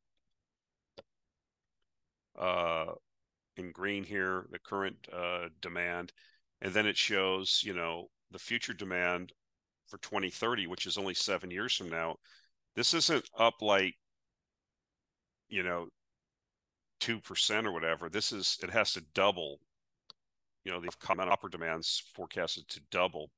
[2.39, 2.93] uh,
[3.57, 6.13] in green here, the current uh, demand.
[6.63, 9.33] And then it shows, you know, the future demand
[9.89, 12.17] for 2030, which is only seven years from now.
[12.77, 13.95] This isn't up like,
[15.49, 15.89] you know,
[17.01, 18.09] 2% or whatever.
[18.09, 19.59] This is, it has to double
[20.65, 23.31] you know, the common upper demand's forecasted to double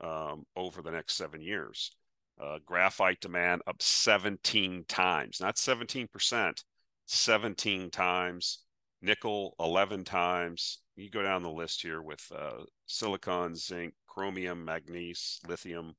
[0.00, 1.92] um, over the next seven years.
[2.40, 6.64] Uh, graphite demand up 17 times, not 17%,
[7.06, 8.60] 17 times.
[9.02, 10.78] Nickel 11 times.
[10.96, 15.94] You go down the list here with uh, silicon, zinc, chromium, magnesium, lithium,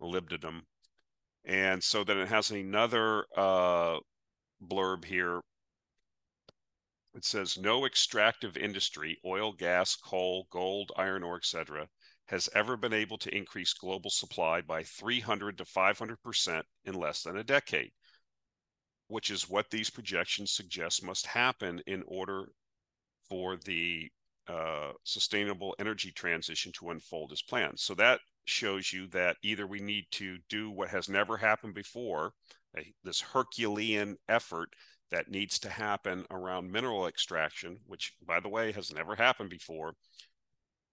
[0.00, 0.62] molybdenum.
[1.44, 3.98] And so then it has another uh,
[4.62, 5.40] blurb here
[7.14, 11.88] it says no extractive industry, oil, gas, coal, gold, iron ore, etc.,
[12.26, 17.36] has ever been able to increase global supply by 300 to 500% in less than
[17.36, 17.92] a decade,
[19.08, 22.46] which is what these projections suggest must happen in order
[23.28, 24.08] for the
[24.48, 27.78] uh, sustainable energy transition to unfold as planned.
[27.78, 32.32] So that shows you that either we need to do what has never happened before,
[32.76, 34.68] a, this Herculean effort
[35.10, 39.94] that needs to happen around mineral extraction, which, by the way, has never happened before.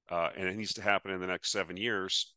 [0.10, 2.34] Uh, and it needs to happen in the next seven years.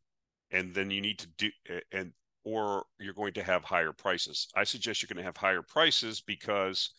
[0.51, 1.51] And then you need to do,
[1.93, 2.13] and
[2.44, 4.48] or you're going to have higher prices.
[4.54, 6.90] I suggest you're going to have higher prices because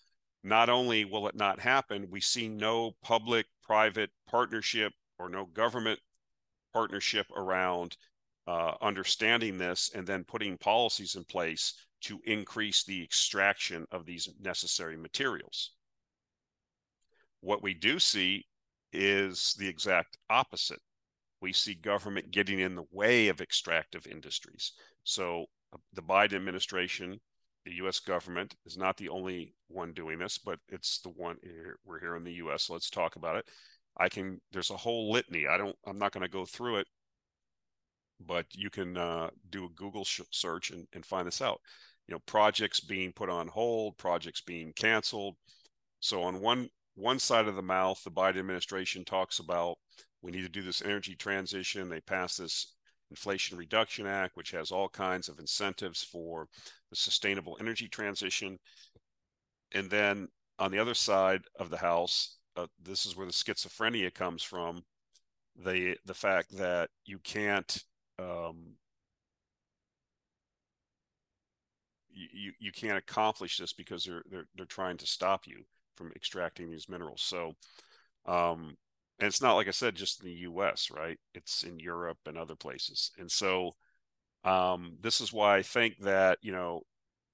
[0.43, 5.99] not only will it not happen, we see no public private partnership or no government
[6.73, 7.95] partnership around
[8.47, 14.29] uh, understanding this and then putting policies in place to increase the extraction of these
[14.39, 15.71] necessary materials.
[17.41, 18.45] What we do see
[18.93, 20.81] is the exact opposite.
[21.41, 24.73] We see government getting in the way of extractive industries.
[25.05, 27.19] So uh, the Biden administration,
[27.65, 27.99] the U.S.
[27.99, 31.37] government is not the only one doing this, but it's the one
[31.85, 32.63] we're here in the U.S.
[32.63, 33.45] So let's talk about it.
[33.97, 34.41] I can.
[34.51, 35.47] There's a whole litany.
[35.47, 35.75] I don't.
[35.87, 36.87] I'm not going to go through it,
[38.19, 41.61] but you can uh, do a Google search and, and find this out
[42.07, 45.35] you know projects being put on hold projects being canceled
[45.99, 49.77] so on one one side of the mouth the biden administration talks about
[50.21, 52.74] we need to do this energy transition they pass this
[53.11, 56.47] inflation reduction act which has all kinds of incentives for
[56.89, 58.57] the sustainable energy transition
[59.73, 60.27] and then
[60.59, 64.81] on the other side of the house uh, this is where the schizophrenia comes from
[65.63, 67.83] the the fact that you can't
[68.19, 68.75] um,
[72.15, 75.63] you you can't accomplish this because they're they're they're trying to stop you
[75.95, 77.21] from extracting these minerals.
[77.21, 77.53] So,
[78.25, 78.75] um,
[79.19, 80.89] and it's not like I said, just in the U.S.
[80.91, 81.17] right?
[81.33, 83.11] It's in Europe and other places.
[83.17, 83.71] And so,
[84.43, 86.81] um, this is why I think that you know,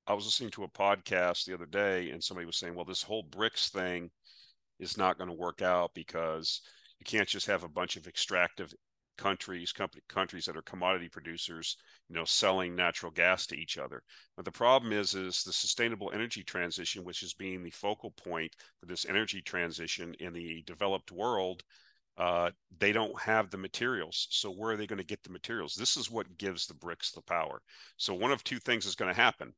[0.07, 3.03] I was listening to a podcast the other day, and somebody was saying, well, this
[3.03, 4.11] whole BRICS thing
[4.79, 6.61] is not going to work out because
[6.99, 8.73] you can't just have a bunch of extractive
[9.21, 11.77] countries, company, countries that are commodity producers,
[12.09, 14.01] you know, selling natural gas to each other.
[14.35, 18.51] But the problem is, is the sustainable energy transition, which is being the focal point
[18.79, 21.61] for this energy transition in the developed world.
[22.17, 24.27] Uh, they don't have the materials.
[24.31, 25.75] So where are they going to get the materials?
[25.75, 27.61] This is what gives the BRICS the power.
[27.97, 29.53] So one of two things is going to happen.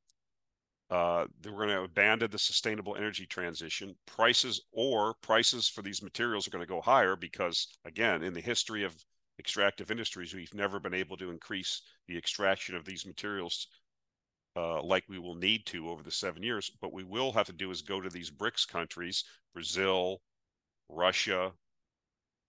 [0.89, 3.95] Uh, we're going to abandon the sustainable energy transition.
[4.05, 8.41] Prices or prices for these materials are going to go higher because, again, in the
[8.41, 8.93] history of
[9.39, 13.67] extractive industries, we've never been able to increase the extraction of these materials
[14.55, 16.71] uh, like we will need to over the seven years.
[16.81, 20.21] But we will have to do is go to these BRICS countries, Brazil,
[20.89, 21.51] Russia,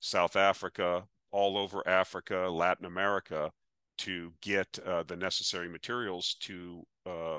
[0.00, 3.50] South Africa, all over Africa, Latin America,
[3.98, 7.38] to get uh, the necessary materials to uh,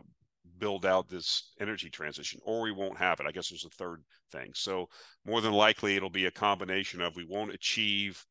[0.57, 3.25] build out this energy transition, or we won't have it.
[3.27, 4.51] I guess there's a third thing.
[4.55, 4.89] So
[5.25, 8.25] more than likely, it'll be a combination of we won't achieve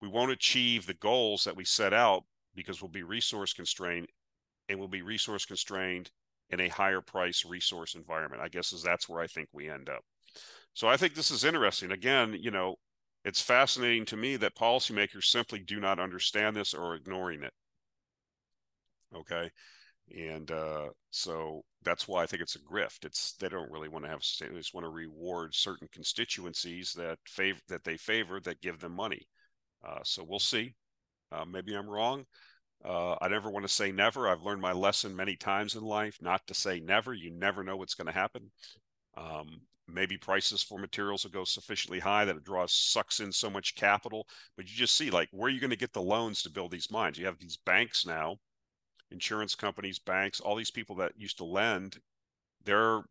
[0.00, 4.08] we won't achieve the goals that we set out because we'll be resource constrained
[4.68, 6.10] and we'll be resource constrained
[6.50, 8.42] in a higher price resource environment.
[8.42, 10.02] I guess is that's where I think we end up.
[10.74, 11.92] So I think this is interesting.
[11.92, 12.76] Again, you know,
[13.24, 17.52] it's fascinating to me that policymakers simply do not understand this or ignoring it.
[19.14, 19.50] Okay.
[20.16, 23.04] And uh, so that's why I think it's a grift.
[23.04, 27.18] It's they don't really want to have they just want to reward certain constituencies that
[27.26, 29.26] favor that they favor that give them money.
[29.86, 30.74] Uh, so we'll see.
[31.30, 32.24] Uh, maybe I'm wrong.
[32.84, 34.28] Uh, I never want to say never.
[34.28, 37.14] I've learned my lesson many times in life not to say never.
[37.14, 38.50] You never know what's going to happen.
[39.16, 43.48] Um, maybe prices for materials will go sufficiently high that it draws sucks in so
[43.48, 44.26] much capital.
[44.56, 46.70] But you just see like where are you going to get the loans to build
[46.70, 47.18] these mines?
[47.18, 48.36] You have these banks now,
[49.10, 51.98] insurance companies, banks, all these people that used to lend.
[52.64, 53.02] They're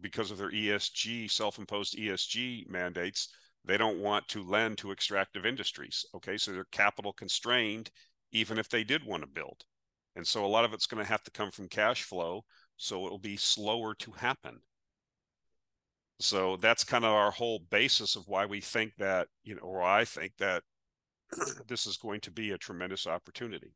[0.00, 3.30] because of their ESG self-imposed ESG mandates
[3.68, 6.04] they don't want to lend to extractive industries.
[6.14, 7.90] Okay, so they're capital constrained,
[8.32, 9.64] even if they did want to build.
[10.16, 12.44] And so a lot of it's going to have to come from cash flow.
[12.78, 14.60] So it'll be slower to happen.
[16.18, 19.82] So that's kind of our whole basis of why we think that, you know, or
[19.82, 20.62] I think that
[21.68, 23.74] this is going to be a tremendous opportunity.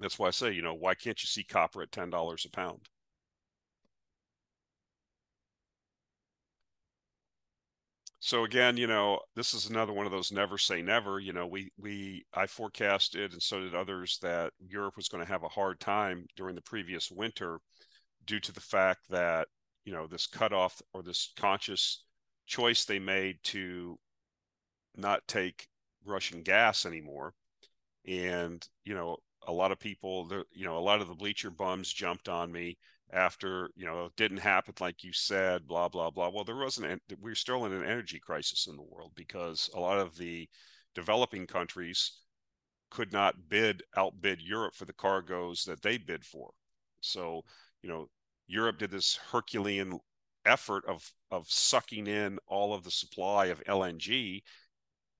[0.00, 2.88] That's why I say, you know, why can't you see copper at $10 a pound?
[8.20, 11.20] So again, you know, this is another one of those never say never.
[11.20, 15.30] You know, we we I forecasted and so did others that Europe was going to
[15.30, 17.60] have a hard time during the previous winter
[18.26, 19.48] due to the fact that,
[19.84, 22.04] you know, this cutoff or this conscious
[22.46, 23.98] choice they made to
[24.96, 25.68] not take
[26.04, 27.34] Russian gas anymore.
[28.06, 31.92] And, you know, a lot of people, you know, a lot of the bleacher bums
[31.92, 32.78] jumped on me
[33.12, 36.28] after you know it didn't happen like you said blah blah blah.
[36.28, 39.98] Well there wasn't we're still in an energy crisis in the world because a lot
[39.98, 40.48] of the
[40.94, 42.12] developing countries
[42.90, 46.50] could not bid outbid Europe for the cargoes that they bid for.
[47.00, 47.42] So
[47.82, 48.08] you know
[48.46, 49.98] Europe did this herculean
[50.44, 54.42] effort of of sucking in all of the supply of LNG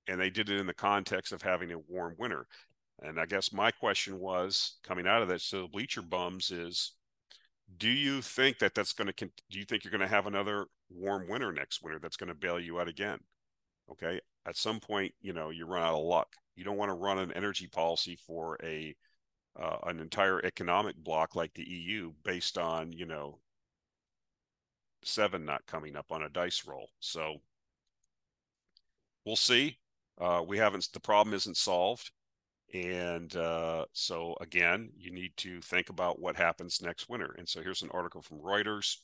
[0.07, 2.47] and they did it in the context of having a warm winter.
[3.01, 6.93] And I guess my question was coming out of that so bleacher bums is
[7.77, 10.67] do you think that that's going to do you think you're going to have another
[10.89, 13.19] warm winter next winter that's going to bail you out again?
[13.91, 16.35] Okay at some point you know you run out of luck.
[16.55, 18.95] You don't want to run an energy policy for a
[19.59, 23.39] uh, an entire economic block like the EU based on you know
[25.03, 26.89] seven not coming up on a dice roll.
[26.99, 27.37] So
[29.25, 29.77] we'll see.
[30.19, 32.11] Uh, we haven't the problem isn't solved
[32.73, 37.35] and uh, so, again, you need to think about what happens next winter.
[37.37, 38.97] And so, here's an article from Reuters.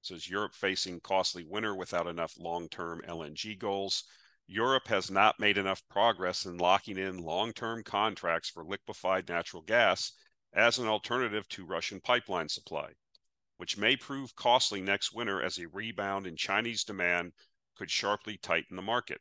[0.00, 4.04] It says Europe facing costly winter without enough long term LNG goals.
[4.46, 9.62] Europe has not made enough progress in locking in long term contracts for liquefied natural
[9.62, 10.12] gas
[10.54, 12.92] as an alternative to Russian pipeline supply,
[13.58, 17.32] which may prove costly next winter as a rebound in Chinese demand
[17.76, 19.20] could sharply tighten the market.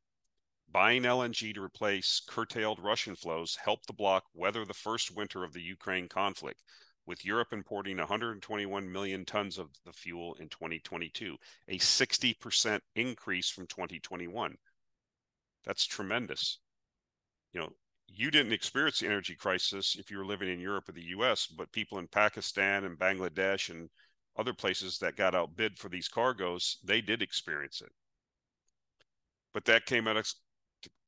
[0.78, 5.52] Buying LNG to replace curtailed Russian flows helped the bloc weather the first winter of
[5.52, 6.62] the Ukraine conflict,
[7.04, 11.36] with Europe importing 121 million tons of the fuel in 2022,
[11.68, 14.56] a 60% increase from 2021.
[15.66, 16.60] That's tremendous.
[17.54, 17.70] You know,
[18.08, 21.48] you didn't experience the energy crisis if you were living in Europe or the US,
[21.48, 23.90] but people in Pakistan and Bangladesh and
[24.38, 27.92] other places that got outbid for these cargoes, they did experience it.
[29.56, 30.18] But that came at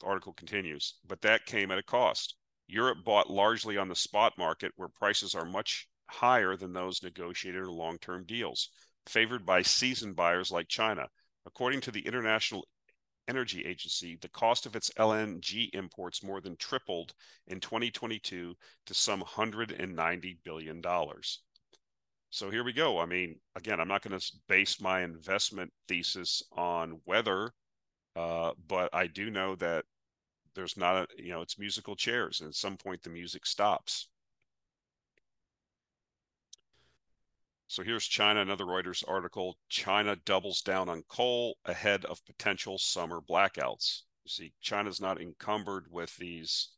[0.03, 2.35] article continues, but that came at a cost.
[2.67, 7.63] Europe bought largely on the spot market where prices are much higher than those negotiated
[7.63, 8.69] in long term deals,
[9.07, 11.07] favored by seasoned buyers like China.
[11.45, 12.67] According to the International
[13.27, 17.13] Energy Agency, the cost of its LNG imports more than tripled
[17.47, 18.55] in 2022
[18.85, 20.81] to some $190 billion.
[22.31, 22.99] So here we go.
[22.99, 27.51] I mean, again, I'm not going to base my investment thesis on weather
[28.15, 29.85] uh, but I do know that
[30.55, 32.41] there's not a, you know, it's musical chairs.
[32.41, 34.07] And at some point, the music stops.
[37.67, 39.55] So here's China, another Reuters article.
[39.69, 44.01] China doubles down on coal ahead of potential summer blackouts.
[44.23, 46.69] You see, China's not encumbered with these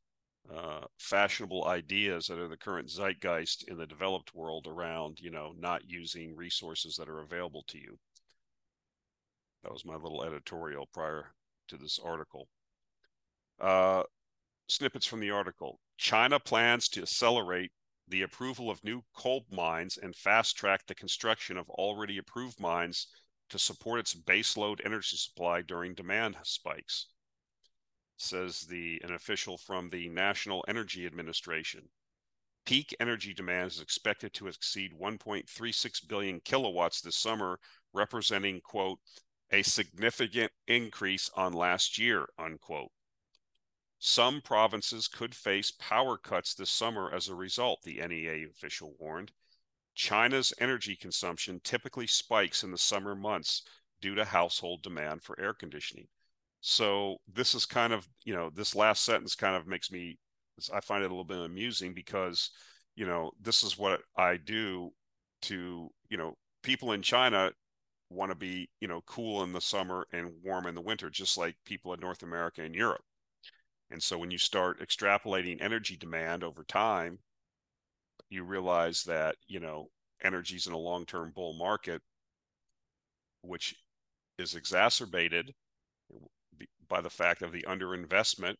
[0.54, 5.54] uh, fashionable ideas that are the current zeitgeist in the developed world around, you know,
[5.58, 7.98] not using resources that are available to you.
[9.64, 11.34] That was my little editorial prior
[11.68, 12.47] to this article.
[13.59, 14.03] Uh,
[14.68, 15.80] snippets from the article.
[15.97, 17.72] China plans to accelerate
[18.07, 23.07] the approval of new coal mines and fast track the construction of already approved mines
[23.49, 27.07] to support its baseload energy supply during demand spikes,
[28.18, 31.89] says the an official from the National Energy Administration.
[32.66, 37.59] Peak energy demand is expected to exceed 1.36 billion kilowatts this summer,
[37.93, 38.99] representing, quote,
[39.52, 42.91] a significant increase on last year, unquote.
[43.99, 49.32] Some provinces could face power cuts this summer as a result, the NEA official warned.
[49.93, 53.64] China's energy consumption typically spikes in the summer months
[54.02, 56.08] due to household demand for air conditioning.
[56.62, 60.18] So this is kind of, you know, this last sentence kind of makes me
[60.74, 62.52] I find it a little bit amusing because,
[62.95, 64.91] you know, this is what I do
[65.43, 67.52] to, you know, people in China
[68.12, 71.38] want to be, you know, cool in the summer and warm in the winter, just
[71.38, 73.03] like people in North America and Europe.
[73.89, 77.20] And so when you start extrapolating energy demand over time,
[78.32, 79.89] you realize that you know
[80.24, 82.01] energy's in a long-term bull market
[83.41, 83.76] which
[84.39, 85.53] is exacerbated
[86.88, 88.55] by the fact of the underinvestment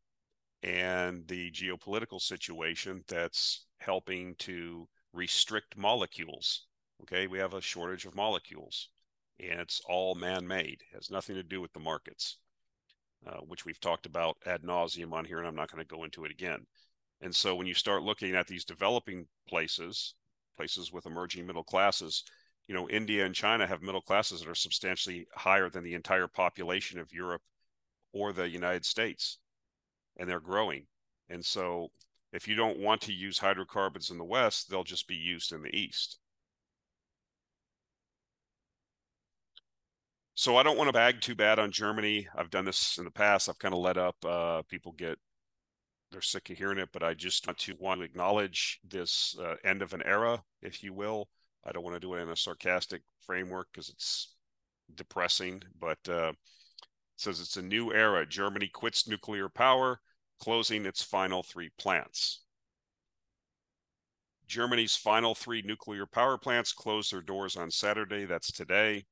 [0.64, 6.68] and the geopolitical situation that's helping to restrict molecules
[7.02, 8.90] okay we have a shortage of molecules
[9.42, 12.38] and it's all man-made it has nothing to do with the markets
[13.28, 16.04] uh, which we've talked about ad nauseum on here and i'm not going to go
[16.04, 16.66] into it again
[17.22, 20.16] and so when you start looking at these developing places,
[20.58, 22.24] places with emerging middle classes,
[22.68, 26.28] you know, India and China have middle classes that are substantially higher than the entire
[26.28, 27.44] population of Europe
[28.12, 29.38] or the United States.
[30.18, 30.88] And they're growing.
[31.30, 31.92] And so
[32.34, 35.62] if you don't want to use hydrocarbons in the West, they'll just be used in
[35.62, 36.18] the East.
[40.42, 42.28] So I don't want to bag too bad on Germany.
[42.36, 43.48] I've done this in the past.
[43.48, 44.16] I've kind of let up.
[44.26, 45.20] Uh, people get
[46.12, 49.58] they're sick of hearing it, but I just want to want to acknowledge this uh,
[49.64, 51.30] end of an era, if you will.
[51.64, 54.34] I don't want to do it in a sarcastic framework because it's
[54.96, 56.36] depressing, but uh, it
[57.18, 58.26] says it's a new era.
[58.26, 60.00] Germany quits nuclear power,
[60.40, 62.42] closing its final three plants.
[64.48, 69.06] Germany's final three nuclear power plants closed their doors on Saturday, that's today,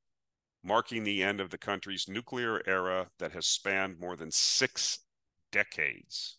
[0.64, 5.00] marking the end of the country's nuclear era that has spanned more than six
[5.52, 6.38] decades.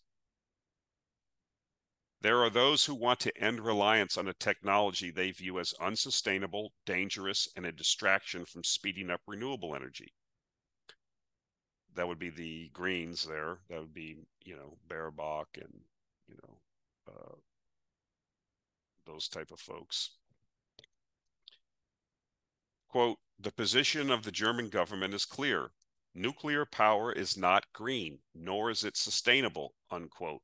[2.21, 6.71] There are those who want to end reliance on a technology they view as unsustainable,
[6.85, 10.13] dangerous, and a distraction from speeding up renewable energy.
[11.95, 13.57] That would be the Greens there.
[13.69, 15.81] That would be, you know, Baerbock and,
[16.27, 16.57] you know,
[17.07, 17.35] uh,
[19.07, 20.11] those type of folks.
[22.91, 25.71] Quote, the position of the German government is clear.
[26.13, 30.41] Nuclear power is not green, nor is it sustainable, unquote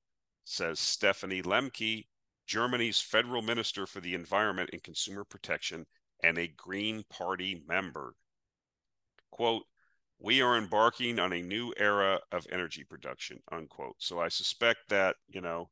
[0.47, 2.05] says Stephanie Lemke,
[2.45, 5.85] Germany's federal minister for the environment and consumer protection
[6.23, 8.15] and a Green Party member.
[9.29, 9.63] Quote,
[10.19, 13.95] we are embarking on a new era of energy production, unquote.
[13.99, 15.69] So I suspect that, you know,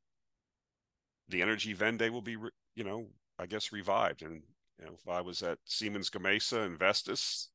[1.30, 2.36] the Energiewende will be,
[2.76, 3.08] you know,
[3.40, 4.22] I guess revived.
[4.22, 4.44] And,
[4.80, 7.50] you know, if I was at Siemens Gamesa and Vestas,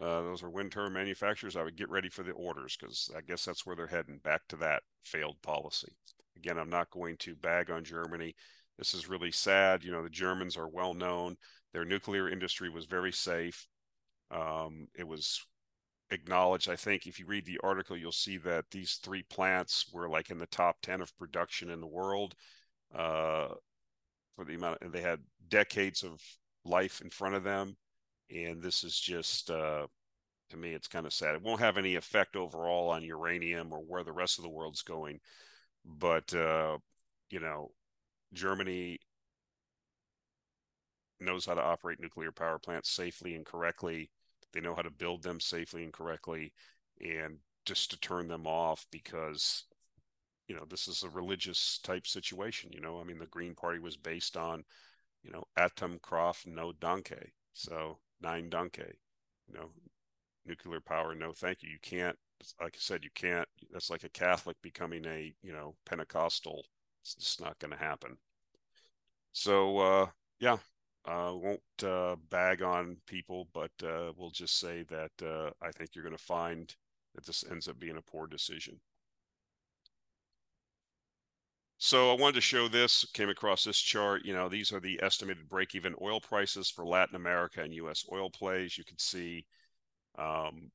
[0.00, 3.20] uh, those are wind turbine manufacturers, I would get ready for the orders because I
[3.20, 5.92] guess that's where they're heading back to that failed policy.
[6.36, 8.34] Again, I'm not going to bag on Germany.
[8.78, 9.84] This is really sad.
[9.84, 11.36] You know, the Germans are well known.
[11.74, 13.68] Their nuclear industry was very safe.
[14.30, 15.44] Um, it was
[16.10, 16.70] acknowledged.
[16.70, 20.30] I think if you read the article, you'll see that these three plants were like
[20.30, 22.34] in the top 10 of production in the world
[22.94, 23.48] uh,
[24.34, 26.20] for the amount, and they had decades of
[26.64, 27.76] life in front of them.
[28.30, 29.86] And this is just, uh,
[30.50, 31.34] to me, it's kind of sad.
[31.34, 34.82] It won't have any effect overall on uranium or where the rest of the world's
[34.82, 35.20] going
[35.84, 36.78] but uh,
[37.30, 37.70] you know,
[38.32, 38.98] Germany
[41.20, 44.10] knows how to operate nuclear power plants safely and correctly.
[44.52, 46.52] They know how to build them safely and correctly,
[47.00, 49.64] and just to turn them off because
[50.50, 52.72] you know this is a religious type situation.
[52.72, 54.64] You know, I mean, the Green Party was based on
[55.22, 58.96] you know Atomkraft no Danke, so nein Danke.
[59.46, 59.70] You know,
[60.44, 61.70] nuclear power, no thank you.
[61.70, 62.18] You can't
[62.60, 63.46] like I said, you can't.
[63.70, 66.64] That's like a Catholic becoming a you know Pentecostal.
[67.02, 68.16] It's just not going to happen.
[69.30, 70.06] So uh,
[70.40, 70.56] yeah,
[71.04, 75.90] uh, won't uh, bag on people, but uh, we'll just say that uh, I think
[75.94, 76.74] you're going to find
[77.14, 78.80] that this ends up being a poor decision.
[81.82, 84.26] So I wanted to show this, came across this chart.
[84.26, 88.04] You know, these are the estimated break-even oil prices for Latin America and U.S.
[88.12, 88.76] oil plays.
[88.76, 89.46] You can see
[90.18, 90.70] um,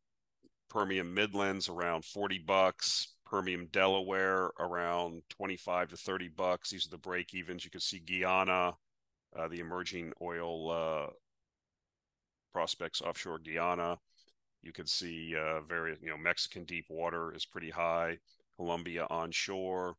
[0.67, 6.71] Permian Midlands around 40 bucks, Permian Delaware around 25 to 30 bucks.
[6.71, 7.63] These are the break-evens.
[7.63, 8.73] You can see Guyana,
[9.37, 11.11] uh, the emerging oil uh,
[12.51, 13.99] prospects offshore Guyana.
[14.63, 18.17] You can see uh, various, you know, Mexican deep water is pretty high.
[18.57, 19.97] Colombia onshore,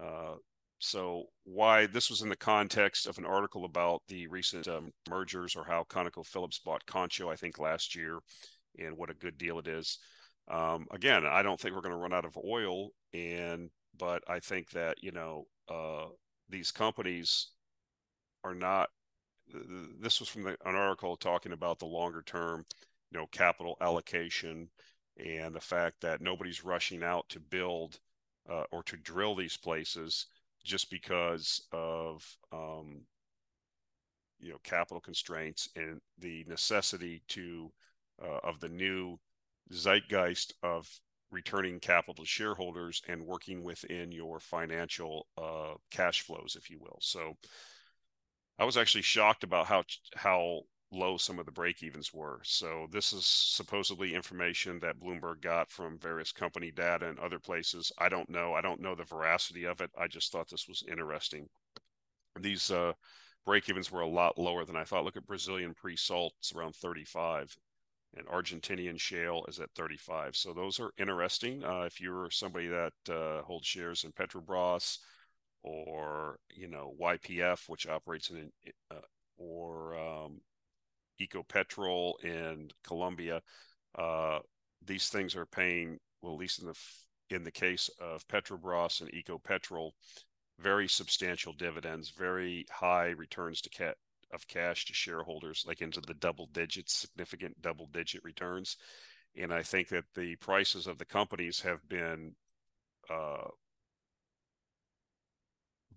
[0.00, 0.34] uh,
[0.78, 5.56] so why this was in the context of an article about the recent um, mergers
[5.56, 8.18] or how ConocoPhillips bought Concho, I think last year,
[8.78, 9.98] and what a good deal it is.
[10.48, 14.40] Um, again, I don't think we're going to run out of oil, and but I
[14.40, 16.06] think that you know uh,
[16.48, 17.48] these companies
[18.42, 18.90] are not.
[20.00, 22.64] This was from the, an article talking about the longer term,
[23.10, 24.68] you know, capital allocation
[25.16, 28.00] and the fact that nobody's rushing out to build
[28.50, 30.26] uh, or to drill these places
[30.64, 33.02] just because of um,
[34.40, 37.70] you know capital constraints and the necessity to
[38.22, 39.18] uh, of the new
[39.72, 40.88] zeitgeist of
[41.30, 46.98] returning capital to shareholders and working within your financial uh, cash flows, if you will.
[47.00, 47.36] So
[48.58, 49.82] I was actually shocked about how
[50.14, 50.60] how
[50.94, 52.40] low some of the break evens were.
[52.44, 57.92] So this is supposedly information that Bloomberg got from various company data and other places.
[57.98, 58.54] I don't know.
[58.54, 59.90] I don't know the veracity of it.
[59.98, 61.48] I just thought this was interesting.
[62.40, 62.92] These uh,
[63.44, 65.04] break evens were a lot lower than I thought.
[65.04, 67.56] Look at Brazilian pre-salt; it's around 35,
[68.16, 70.36] and Argentinian shale is at 35.
[70.36, 71.64] So those are interesting.
[71.64, 74.98] Uh, if you're somebody that uh, holds shares in Petrobras
[75.62, 78.50] or you know YPF, which operates in
[78.90, 79.00] uh,
[79.36, 80.40] or um,
[81.20, 83.40] Ecopetrol and Colombia,
[83.96, 84.38] uh,
[84.84, 86.78] these things are paying, well, at least in the
[87.30, 89.92] in the case of Petrobras and Ecopetrol,
[90.58, 93.96] very substantial dividends, very high returns to cat
[94.32, 98.76] of cash to shareholders, like into the double digits, significant double digit returns.
[99.36, 102.34] And I think that the prices of the companies have been
[103.10, 103.48] uh,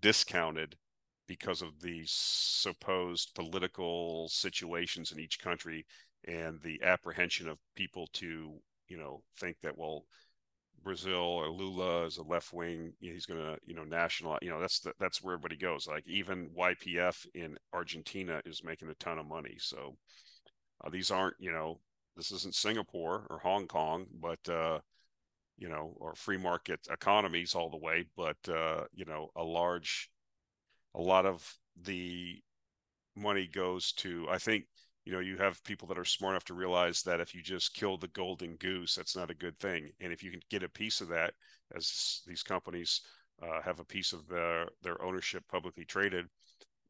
[0.00, 0.76] discounted
[1.28, 5.86] because of the supposed political situations in each country
[6.26, 8.54] and the apprehension of people to
[8.88, 10.04] you know think that well
[10.82, 14.60] Brazil or Lula is a left wing he's going to you know national you know
[14.60, 15.86] that's the, that's where everybody goes.
[15.86, 19.56] Like even YPF in Argentina is making a ton of money.
[19.58, 19.96] So
[20.84, 21.80] uh, these aren't you know
[22.16, 24.78] this isn't Singapore or Hong Kong but uh
[25.56, 30.10] you know or free market economies all the way but uh you know a large
[30.94, 32.36] a lot of the
[33.16, 34.64] money goes to i think
[35.08, 37.72] you know you have people that are smart enough to realize that if you just
[37.72, 39.90] kill the golden goose that's not a good thing.
[40.02, 41.32] And if you can get a piece of that
[41.74, 43.00] as these companies
[43.42, 46.26] uh, have a piece of their their ownership publicly traded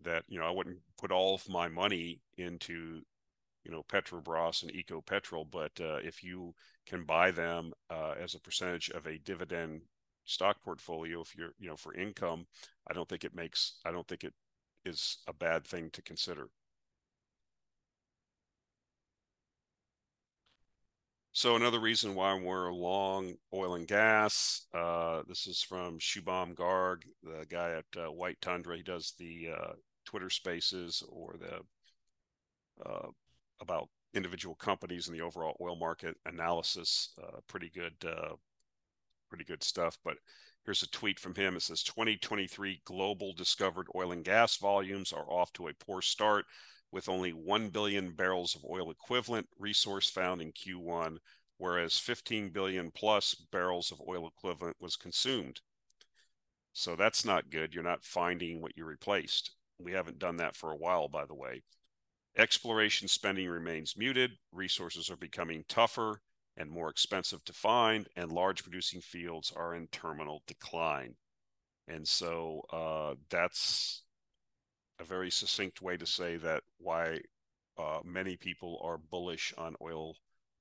[0.02, 3.00] that you know i wouldn't put all of my money into
[3.64, 6.52] you know petrobras and ecopetrol but uh, if you
[6.88, 9.80] can buy them uh, as a percentage of a dividend
[10.28, 12.46] stock portfolio if you're you know for income
[12.90, 14.34] i don't think it makes i don't think it
[14.84, 16.48] is a bad thing to consider.
[21.32, 27.02] So another reason why we're long oil and gas uh, this is from shubham garg
[27.22, 28.76] the guy at uh, white tundra.
[28.76, 29.72] He does the uh,
[30.04, 31.60] twitter spaces or the
[32.84, 33.08] uh,
[33.60, 38.34] about individual companies and the overall oil market analysis uh, pretty good uh,
[39.28, 39.98] pretty good stuff.
[40.04, 40.16] But
[40.64, 41.56] here's a tweet from him.
[41.56, 46.44] It says 2023 global discovered oil and gas volumes are off to a poor start
[46.90, 51.18] with only 1 billion barrels of oil equivalent resource found in Q1,
[51.58, 55.60] whereas 15 billion plus barrels of oil equivalent was consumed.
[56.72, 57.74] So that's not good.
[57.74, 59.52] You're not finding what you replaced.
[59.78, 61.62] We haven't done that for a while, by the way.
[62.36, 64.32] Exploration spending remains muted.
[64.52, 66.20] Resources are becoming tougher
[66.58, 71.14] and more expensive to find, and large producing fields are in terminal decline.
[71.86, 74.02] And so uh, that's
[75.00, 77.20] a very succinct way to say that why
[77.78, 80.16] uh, many people are bullish on oil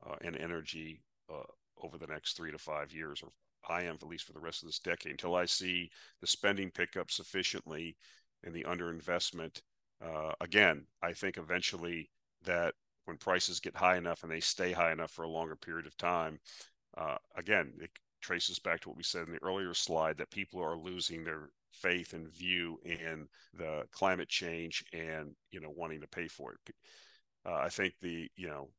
[0.08, 1.44] uh, and energy uh,
[1.82, 3.30] over the next three to five years, or
[3.68, 5.90] I am at least for the rest of this decade, until I see
[6.22, 7.98] the spending pick up sufficiently
[8.44, 9.62] and the underinvestment.
[10.00, 12.12] Uh, again, I think eventually
[12.44, 12.76] that
[13.08, 15.98] when prices get high enough and they stay high enough for a longer period of
[15.98, 16.40] time,
[16.98, 17.92] uh, again, it
[18.22, 21.50] traces back to what we said in the earlier slide that people are losing their
[21.72, 26.76] faith and view in the climate change and you know wanting to pay for it.
[27.46, 28.70] Uh, I think the you know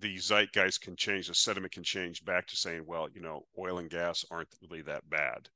[0.00, 3.78] the zeitgeist can change, the sentiment can change back to saying, well, you know, oil
[3.78, 5.48] and gas aren't really that bad.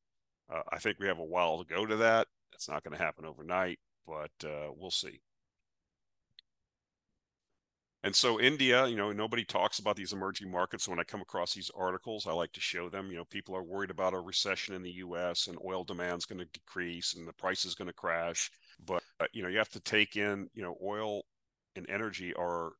[0.52, 2.26] Uh, I think we have a while to go to that.
[2.52, 5.20] It's not going to happen overnight, but uh, we'll see.
[8.04, 10.84] And so India, you know, nobody talks about these emerging markets.
[10.84, 13.56] So when I come across these articles, I like to show them, you know, people
[13.56, 17.14] are worried about a recession in the US and oil demand is going to decrease
[17.14, 18.52] and the price is going to crash.
[18.86, 21.22] But, uh, you know, you have to take in, you know, oil
[21.74, 22.70] and energy are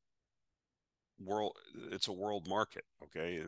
[1.19, 1.57] world,
[1.91, 2.85] it's a world market.
[3.03, 3.43] Okay.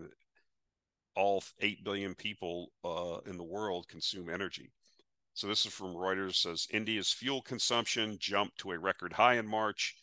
[1.14, 4.72] All 8 billion people uh, in the world consume energy.
[5.34, 9.46] So this is from Reuters says India's fuel consumption jumped to a record high in
[9.46, 9.94] March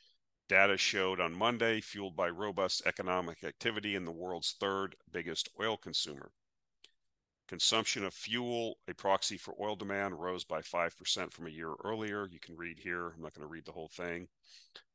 [0.48, 5.76] Data showed on Monday, fueled by robust economic activity in the world's third biggest oil
[5.76, 6.32] consumer.
[7.48, 12.28] Consumption of fuel, a proxy for oil demand, rose by 5% from a year earlier.
[12.28, 13.14] You can read here.
[13.16, 14.28] I'm not going to read the whole thing.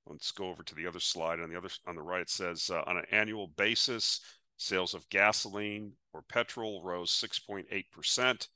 [0.07, 1.41] Let's go over to the other slide.
[1.41, 4.21] On the other on the right, says uh, on an annual basis,
[4.57, 8.49] sales of gasoline or petrol rose 6.8% to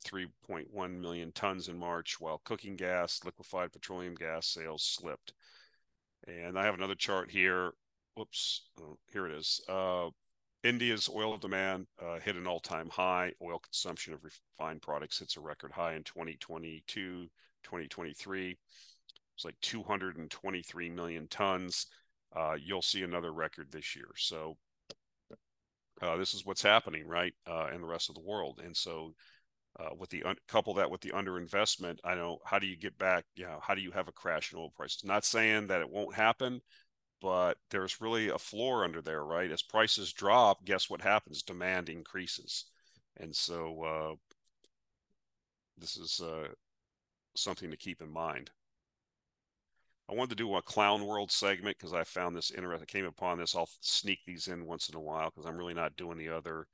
[0.00, 5.32] 3.1 million tons in March, while cooking gas, liquefied petroleum gas sales slipped
[6.26, 7.72] and I have another chart here.
[8.14, 9.60] Whoops, oh, here it is.
[9.68, 10.08] Uh,
[10.62, 13.32] India's oil demand uh, hit an all-time high.
[13.42, 17.28] Oil consumption of refined products hits a record high in 2022,
[17.64, 18.58] 2023.
[19.34, 21.86] It's like 223 million tons.
[22.34, 24.08] Uh, you'll see another record this year.
[24.16, 24.56] So
[26.00, 28.60] uh, this is what's happening, right, uh, in the rest of the world.
[28.64, 29.14] And so
[29.78, 32.98] uh, with the un- couple that with the underinvestment, I know how do you get
[32.98, 33.24] back?
[33.34, 35.04] You know, how do you have a crash in oil prices?
[35.04, 36.60] Not saying that it won't happen,
[37.20, 39.50] but there's really a floor under there, right?
[39.50, 41.42] As prices drop, guess what happens?
[41.42, 42.66] Demand increases,
[43.16, 44.14] and so uh,
[45.78, 46.48] this is uh,
[47.34, 48.50] something to keep in mind.
[50.10, 52.82] I wanted to do a clown world segment because I found this interesting.
[52.82, 53.56] I came upon this.
[53.56, 56.66] I'll sneak these in once in a while because I'm really not doing the other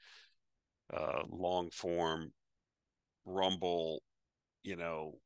[0.93, 2.33] uh, long form
[3.29, 4.03] Rumble,
[4.65, 5.19] you know,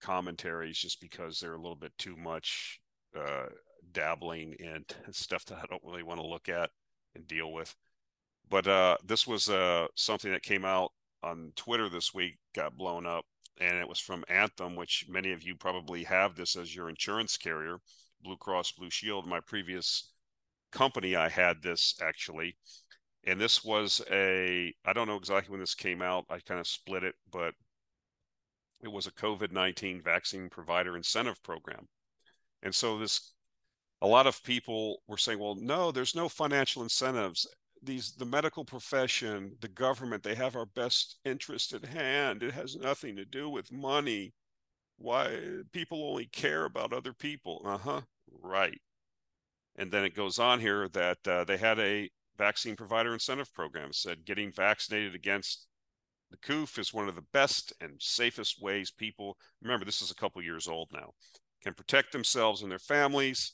[0.00, 2.80] commentaries just because they're a little bit too much
[3.18, 3.46] uh,
[3.92, 6.70] dabbling in stuff that I don't really want to look at
[7.14, 7.74] and deal with.
[8.48, 10.90] But uh, this was uh, something that came out
[11.22, 13.24] on Twitter this week, got blown up,
[13.60, 17.36] and it was from Anthem, which many of you probably have this as your insurance
[17.36, 17.78] carrier,
[18.22, 19.26] Blue Cross Blue Shield.
[19.26, 20.12] My previous
[20.72, 22.56] company, I had this actually,
[23.24, 26.24] and this was a I don't know exactly when this came out.
[26.30, 27.54] I kind of split it, but
[28.82, 31.86] it was a COVID nineteen vaccine provider incentive program,
[32.62, 33.32] and so this
[34.02, 37.46] a lot of people were saying, well, no, there's no financial incentives.
[37.82, 42.42] These the medical profession, the government, they have our best interest at hand.
[42.42, 44.32] It has nothing to do with money.
[44.98, 45.38] Why
[45.72, 47.62] people only care about other people?
[47.64, 48.00] Uh huh.
[48.30, 48.80] Right.
[49.76, 52.10] And then it goes on here that uh, they had a
[52.40, 55.66] vaccine provider incentive program said getting vaccinated against
[56.30, 60.14] the COOF is one of the best and safest ways people, remember, this is a
[60.14, 61.10] couple years old now,
[61.62, 63.52] can protect themselves and their families.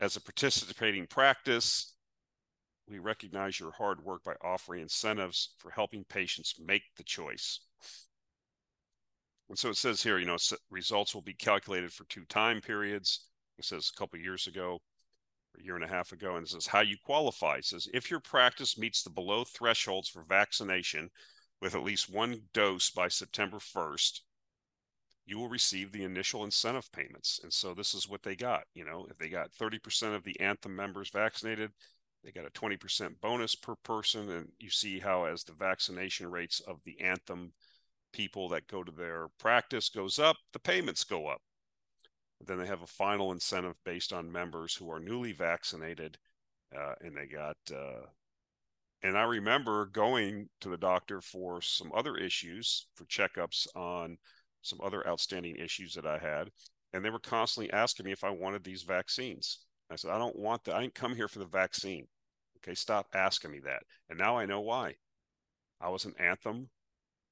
[0.00, 1.94] As a participating practice,
[2.88, 7.60] we recognize your hard work by offering incentives for helping patients make the choice.
[9.48, 10.38] And so it says here, you know,
[10.70, 13.28] results will be calculated for two time periods.
[13.58, 14.80] It says a couple years ago,
[15.58, 17.56] a year and a half ago, and says how you qualify.
[17.56, 21.10] It says if your practice meets the below thresholds for vaccination
[21.60, 24.20] with at least one dose by September 1st,
[25.26, 27.40] you will receive the initial incentive payments.
[27.42, 28.64] And so this is what they got.
[28.74, 31.70] You know, if they got 30% of the Anthem members vaccinated,
[32.22, 34.30] they got a 20% bonus per person.
[34.30, 37.52] And you see how, as the vaccination rates of the Anthem
[38.12, 41.40] people that go to their practice goes up, the payments go up.
[42.40, 46.18] Then they have a final incentive based on members who are newly vaccinated,
[46.76, 47.56] uh, and they got.
[47.70, 48.06] Uh,
[49.02, 54.16] and I remember going to the doctor for some other issues for checkups on
[54.62, 56.50] some other outstanding issues that I had,
[56.92, 59.58] and they were constantly asking me if I wanted these vaccines.
[59.90, 60.74] I said, I don't want that.
[60.74, 62.06] I didn't come here for the vaccine.
[62.58, 63.82] Okay, stop asking me that.
[64.08, 64.94] And now I know why.
[65.80, 66.70] I was an Anthem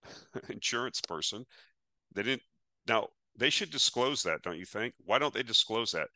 [0.50, 1.46] insurance person.
[2.14, 2.42] They didn't.
[2.86, 4.94] Now they should disclose that, don't you think?
[5.04, 6.08] Why don't they disclose that?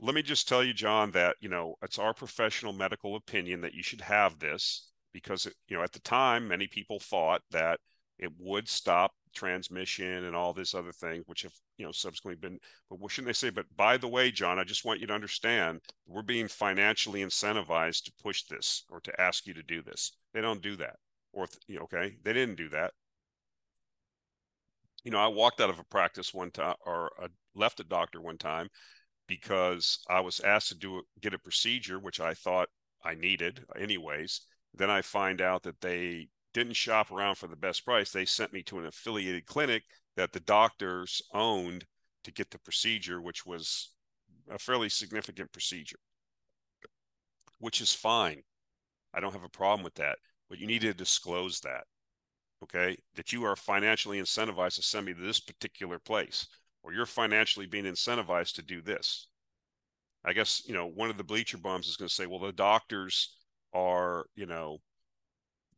[0.00, 3.74] Let me just tell you, John, that you know it's our professional medical opinion that
[3.74, 7.80] you should have this because you know at the time many people thought that
[8.18, 12.58] it would stop transmission and all this other thing, which have you know subsequently been.
[12.88, 13.50] But what shouldn't they say?
[13.50, 18.04] But by the way, John, I just want you to understand we're being financially incentivized
[18.04, 20.12] to push this or to ask you to do this.
[20.32, 20.96] They don't do that,
[21.32, 22.92] or you know, okay, they didn't do that
[25.04, 27.10] you know, I walked out of a practice one time or
[27.54, 28.68] left a doctor one time
[29.26, 32.68] because I was asked to do get a procedure, which I thought
[33.04, 34.40] I needed anyways.
[34.74, 38.10] Then I find out that they didn't shop around for the best price.
[38.10, 39.84] They sent me to an affiliated clinic
[40.16, 41.84] that the doctors owned
[42.24, 43.92] to get the procedure, which was
[44.50, 45.98] a fairly significant procedure,
[47.58, 48.42] which is fine.
[49.14, 50.18] I don't have a problem with that,
[50.48, 51.84] but you need to disclose that.
[52.62, 52.96] Okay.
[53.14, 56.46] That you are financially incentivized to send me to this particular place,
[56.82, 59.28] or you're financially being incentivized to do this.
[60.24, 62.52] I guess, you know, one of the bleacher bums is going to say, well, the
[62.52, 63.36] doctors
[63.72, 64.78] are, you know,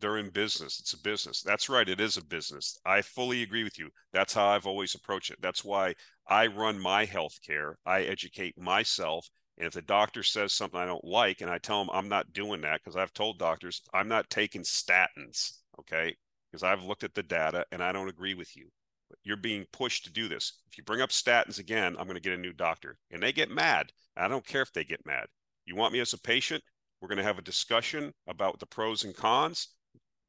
[0.01, 0.81] they're in business.
[0.81, 1.43] It's a business.
[1.43, 1.87] That's right.
[1.87, 2.79] It is a business.
[2.87, 3.91] I fully agree with you.
[4.15, 5.43] That's how I've always approached it.
[5.43, 5.95] That's why
[6.27, 7.75] I run my healthcare.
[7.85, 9.29] I educate myself.
[9.59, 12.33] And if the doctor says something I don't like, and I tell them I'm not
[12.33, 16.17] doing that, because I've told doctors I'm not taking statins, okay?
[16.51, 18.69] Because I've looked at the data and I don't agree with you.
[19.09, 20.61] But you're being pushed to do this.
[20.71, 22.99] If you bring up statins again, I'm going to get a new doctor.
[23.11, 23.93] And they get mad.
[24.17, 25.27] I don't care if they get mad.
[25.67, 26.63] You want me as a patient?
[27.01, 29.69] We're going to have a discussion about the pros and cons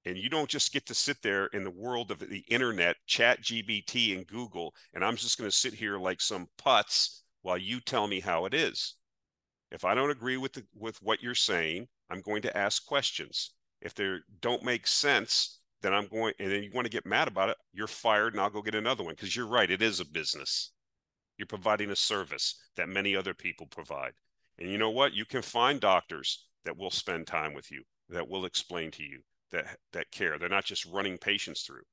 [0.06, 4.16] and you don't just get to sit there in the world of the internet ChatGPT
[4.16, 8.08] and google and i'm just going to sit here like some putz while you tell
[8.08, 8.96] me how it is
[9.72, 13.54] if i don't agree with the, with what you're saying i'm going to ask questions
[13.82, 17.28] if they don't make sense then i'm going and then you want to get mad
[17.28, 20.00] about it you're fired and i'll go get another one because you're right it is
[20.00, 20.72] a business
[21.38, 24.14] you're providing a service that many other people provide
[24.58, 28.28] and you know what you can find doctors that will spend time with you that
[28.28, 29.22] will explain to you
[29.52, 30.38] that that care.
[30.38, 31.84] They're not just running patients through.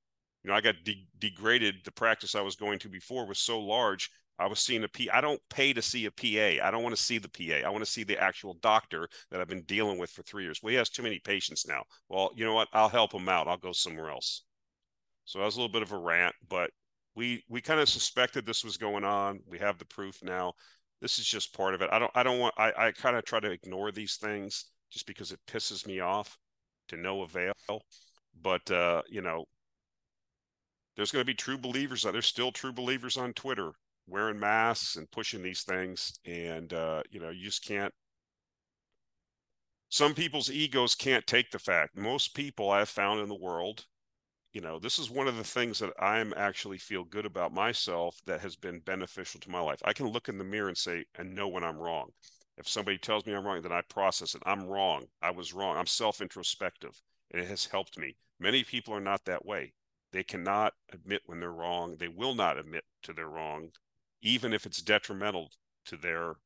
[0.43, 1.77] You know, I got de- degraded.
[1.85, 4.11] The practice I was going to before was so large.
[4.39, 5.11] I was seeing a P.
[5.11, 6.65] I don't pay to see a PA.
[6.65, 7.67] I don't want to see the PA.
[7.67, 10.61] I want to see the actual doctor that I've been dealing with for three years.
[10.63, 11.83] Well, he has too many patients now.
[12.09, 12.69] Well, you know what?
[12.73, 13.49] I'll help him out.
[13.49, 14.45] I'll go somewhere else.
[15.25, 16.71] So that was a little bit of a rant, but
[17.15, 19.41] we we kind of suspected this was going on.
[19.47, 20.53] We have the proof now.
[21.01, 21.91] This is just part of it.
[21.93, 25.07] I don't I don't want I, I kind of try to ignore these things just
[25.07, 26.39] because it pisses me off
[26.89, 27.53] to no avail.
[28.41, 29.47] But uh, you know,
[30.97, 32.05] there's going to be true believers.
[32.05, 33.73] There's still true believers on Twitter
[34.09, 37.93] wearing masks and pushing these things, and uh, you know, you just can't.
[39.91, 41.97] Some people's egos can't take the fact.
[41.97, 43.87] Most people I've found in the world,
[44.53, 48.21] you know, this is one of the things that I'm actually feel good about myself
[48.27, 49.81] that has been beneficial to my life.
[49.85, 52.11] I can look in the mirror and say and know when I'm wrong.
[52.57, 54.43] If somebody tells me I'm wrong, then I process it.
[54.45, 55.07] I'm wrong.
[55.23, 55.77] I was wrong.
[55.77, 57.01] I'm self introspective,
[57.31, 58.17] and it has helped me.
[58.41, 59.75] Many people are not that way.
[60.13, 61.97] They cannot admit when they're wrong.
[61.97, 63.71] They will not admit to their wrong,
[64.21, 65.51] even if it's detrimental
[65.87, 66.37] to their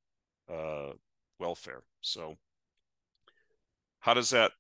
[0.53, 0.93] uh,
[1.39, 1.83] welfare.
[2.01, 2.37] So,
[4.01, 4.53] how does that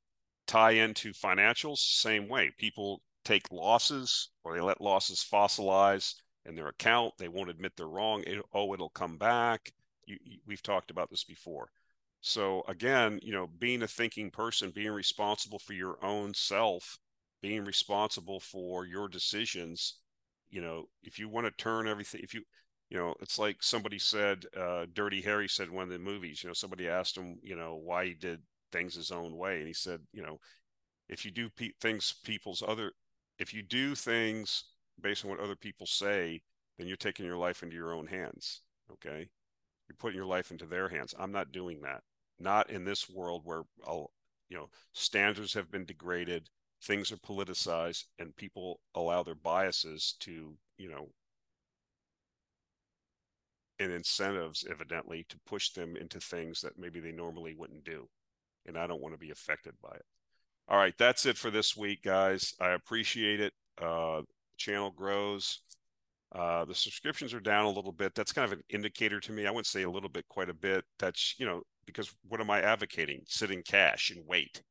[0.46, 1.78] tie into financials?
[1.78, 2.52] Same way.
[2.58, 7.14] People take losses or they let losses fossilize in their account.
[7.18, 8.22] They won't admit they're wrong.
[8.26, 9.72] It, oh, it'll come back
[10.06, 11.68] you, you, we've talked about this before.
[12.20, 16.98] So again, you know, being a thinking person, being responsible for your own self,
[17.40, 19.98] being responsible for your decisions,
[20.50, 22.42] you know, if you want to turn everything, if you,
[22.92, 26.48] you know, it's like somebody said, uh, Dirty Harry said one of the movies, you
[26.48, 28.40] know, somebody asked him, you know, why he did
[28.70, 29.58] things his own way.
[29.58, 30.38] And he said, you know,
[31.08, 32.92] if you do pe- things people's other,
[33.38, 34.64] if you do things
[35.00, 36.42] based on what other people say,
[36.78, 38.60] then you're taking your life into your own hands.
[38.92, 39.28] Okay
[39.88, 41.14] you're putting your life into their hands.
[41.18, 42.02] I'm not doing that.
[42.38, 44.10] Not in this world where I'll,
[44.48, 46.48] you know, standards have been degraded,
[46.82, 51.10] things are politicized, and people allow their biases to, you know,
[53.82, 58.08] and incentives evidently to push them into things that maybe they normally wouldn't do.
[58.66, 60.04] And I don't want to be affected by it.
[60.68, 62.54] All right, that's it for this week, guys.
[62.60, 63.52] I appreciate it.
[63.80, 64.22] Uh,
[64.56, 65.60] channel grows.
[66.34, 68.14] Uh, the subscriptions are down a little bit.
[68.14, 69.46] That's kind of an indicator to me.
[69.46, 70.84] I wouldn't say a little bit, quite a bit.
[70.98, 73.22] That's, you know, because what am I advocating?
[73.26, 74.62] Sit in cash and wait.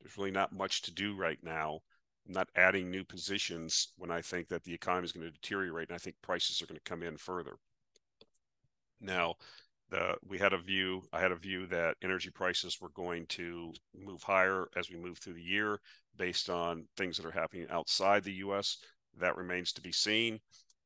[0.00, 1.80] There's really not much to do right now.
[2.26, 5.88] I'm not adding new positions when I think that the economy is going to deteriorate
[5.88, 7.56] and I think prices are going to come in further.
[9.00, 9.34] Now,
[9.90, 13.72] the we had a view, I had a view that energy prices were going to
[13.94, 15.80] move higher as we move through the year
[16.16, 18.78] based on things that are happening outside the US.
[19.18, 20.40] That remains to be seen.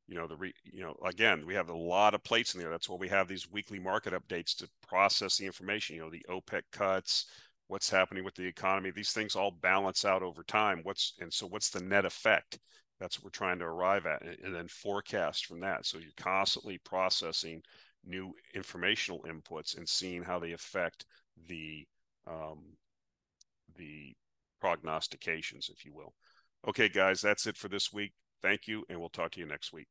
[0.08, 2.70] You know the re, you know again we have a lot of plates in there.
[2.70, 6.24] That's why we have these weekly market updates to process the information you know the
[6.28, 7.26] opec cuts
[7.68, 8.90] what's happening with the economy.
[8.90, 10.80] These things all balance out over time.
[10.82, 12.58] What's and so what's the net effect?
[13.00, 15.86] That's what we're trying to arrive at and, and then forecast from that.
[15.86, 17.62] So you're constantly processing
[18.04, 21.04] new informational inputs and seeing how they affect
[21.48, 21.86] the
[22.26, 22.62] um,
[23.76, 24.14] the
[24.60, 26.14] prognostications if you will
[26.68, 29.72] okay guys that's it for this week Thank you, and we'll talk to you next
[29.72, 29.86] week.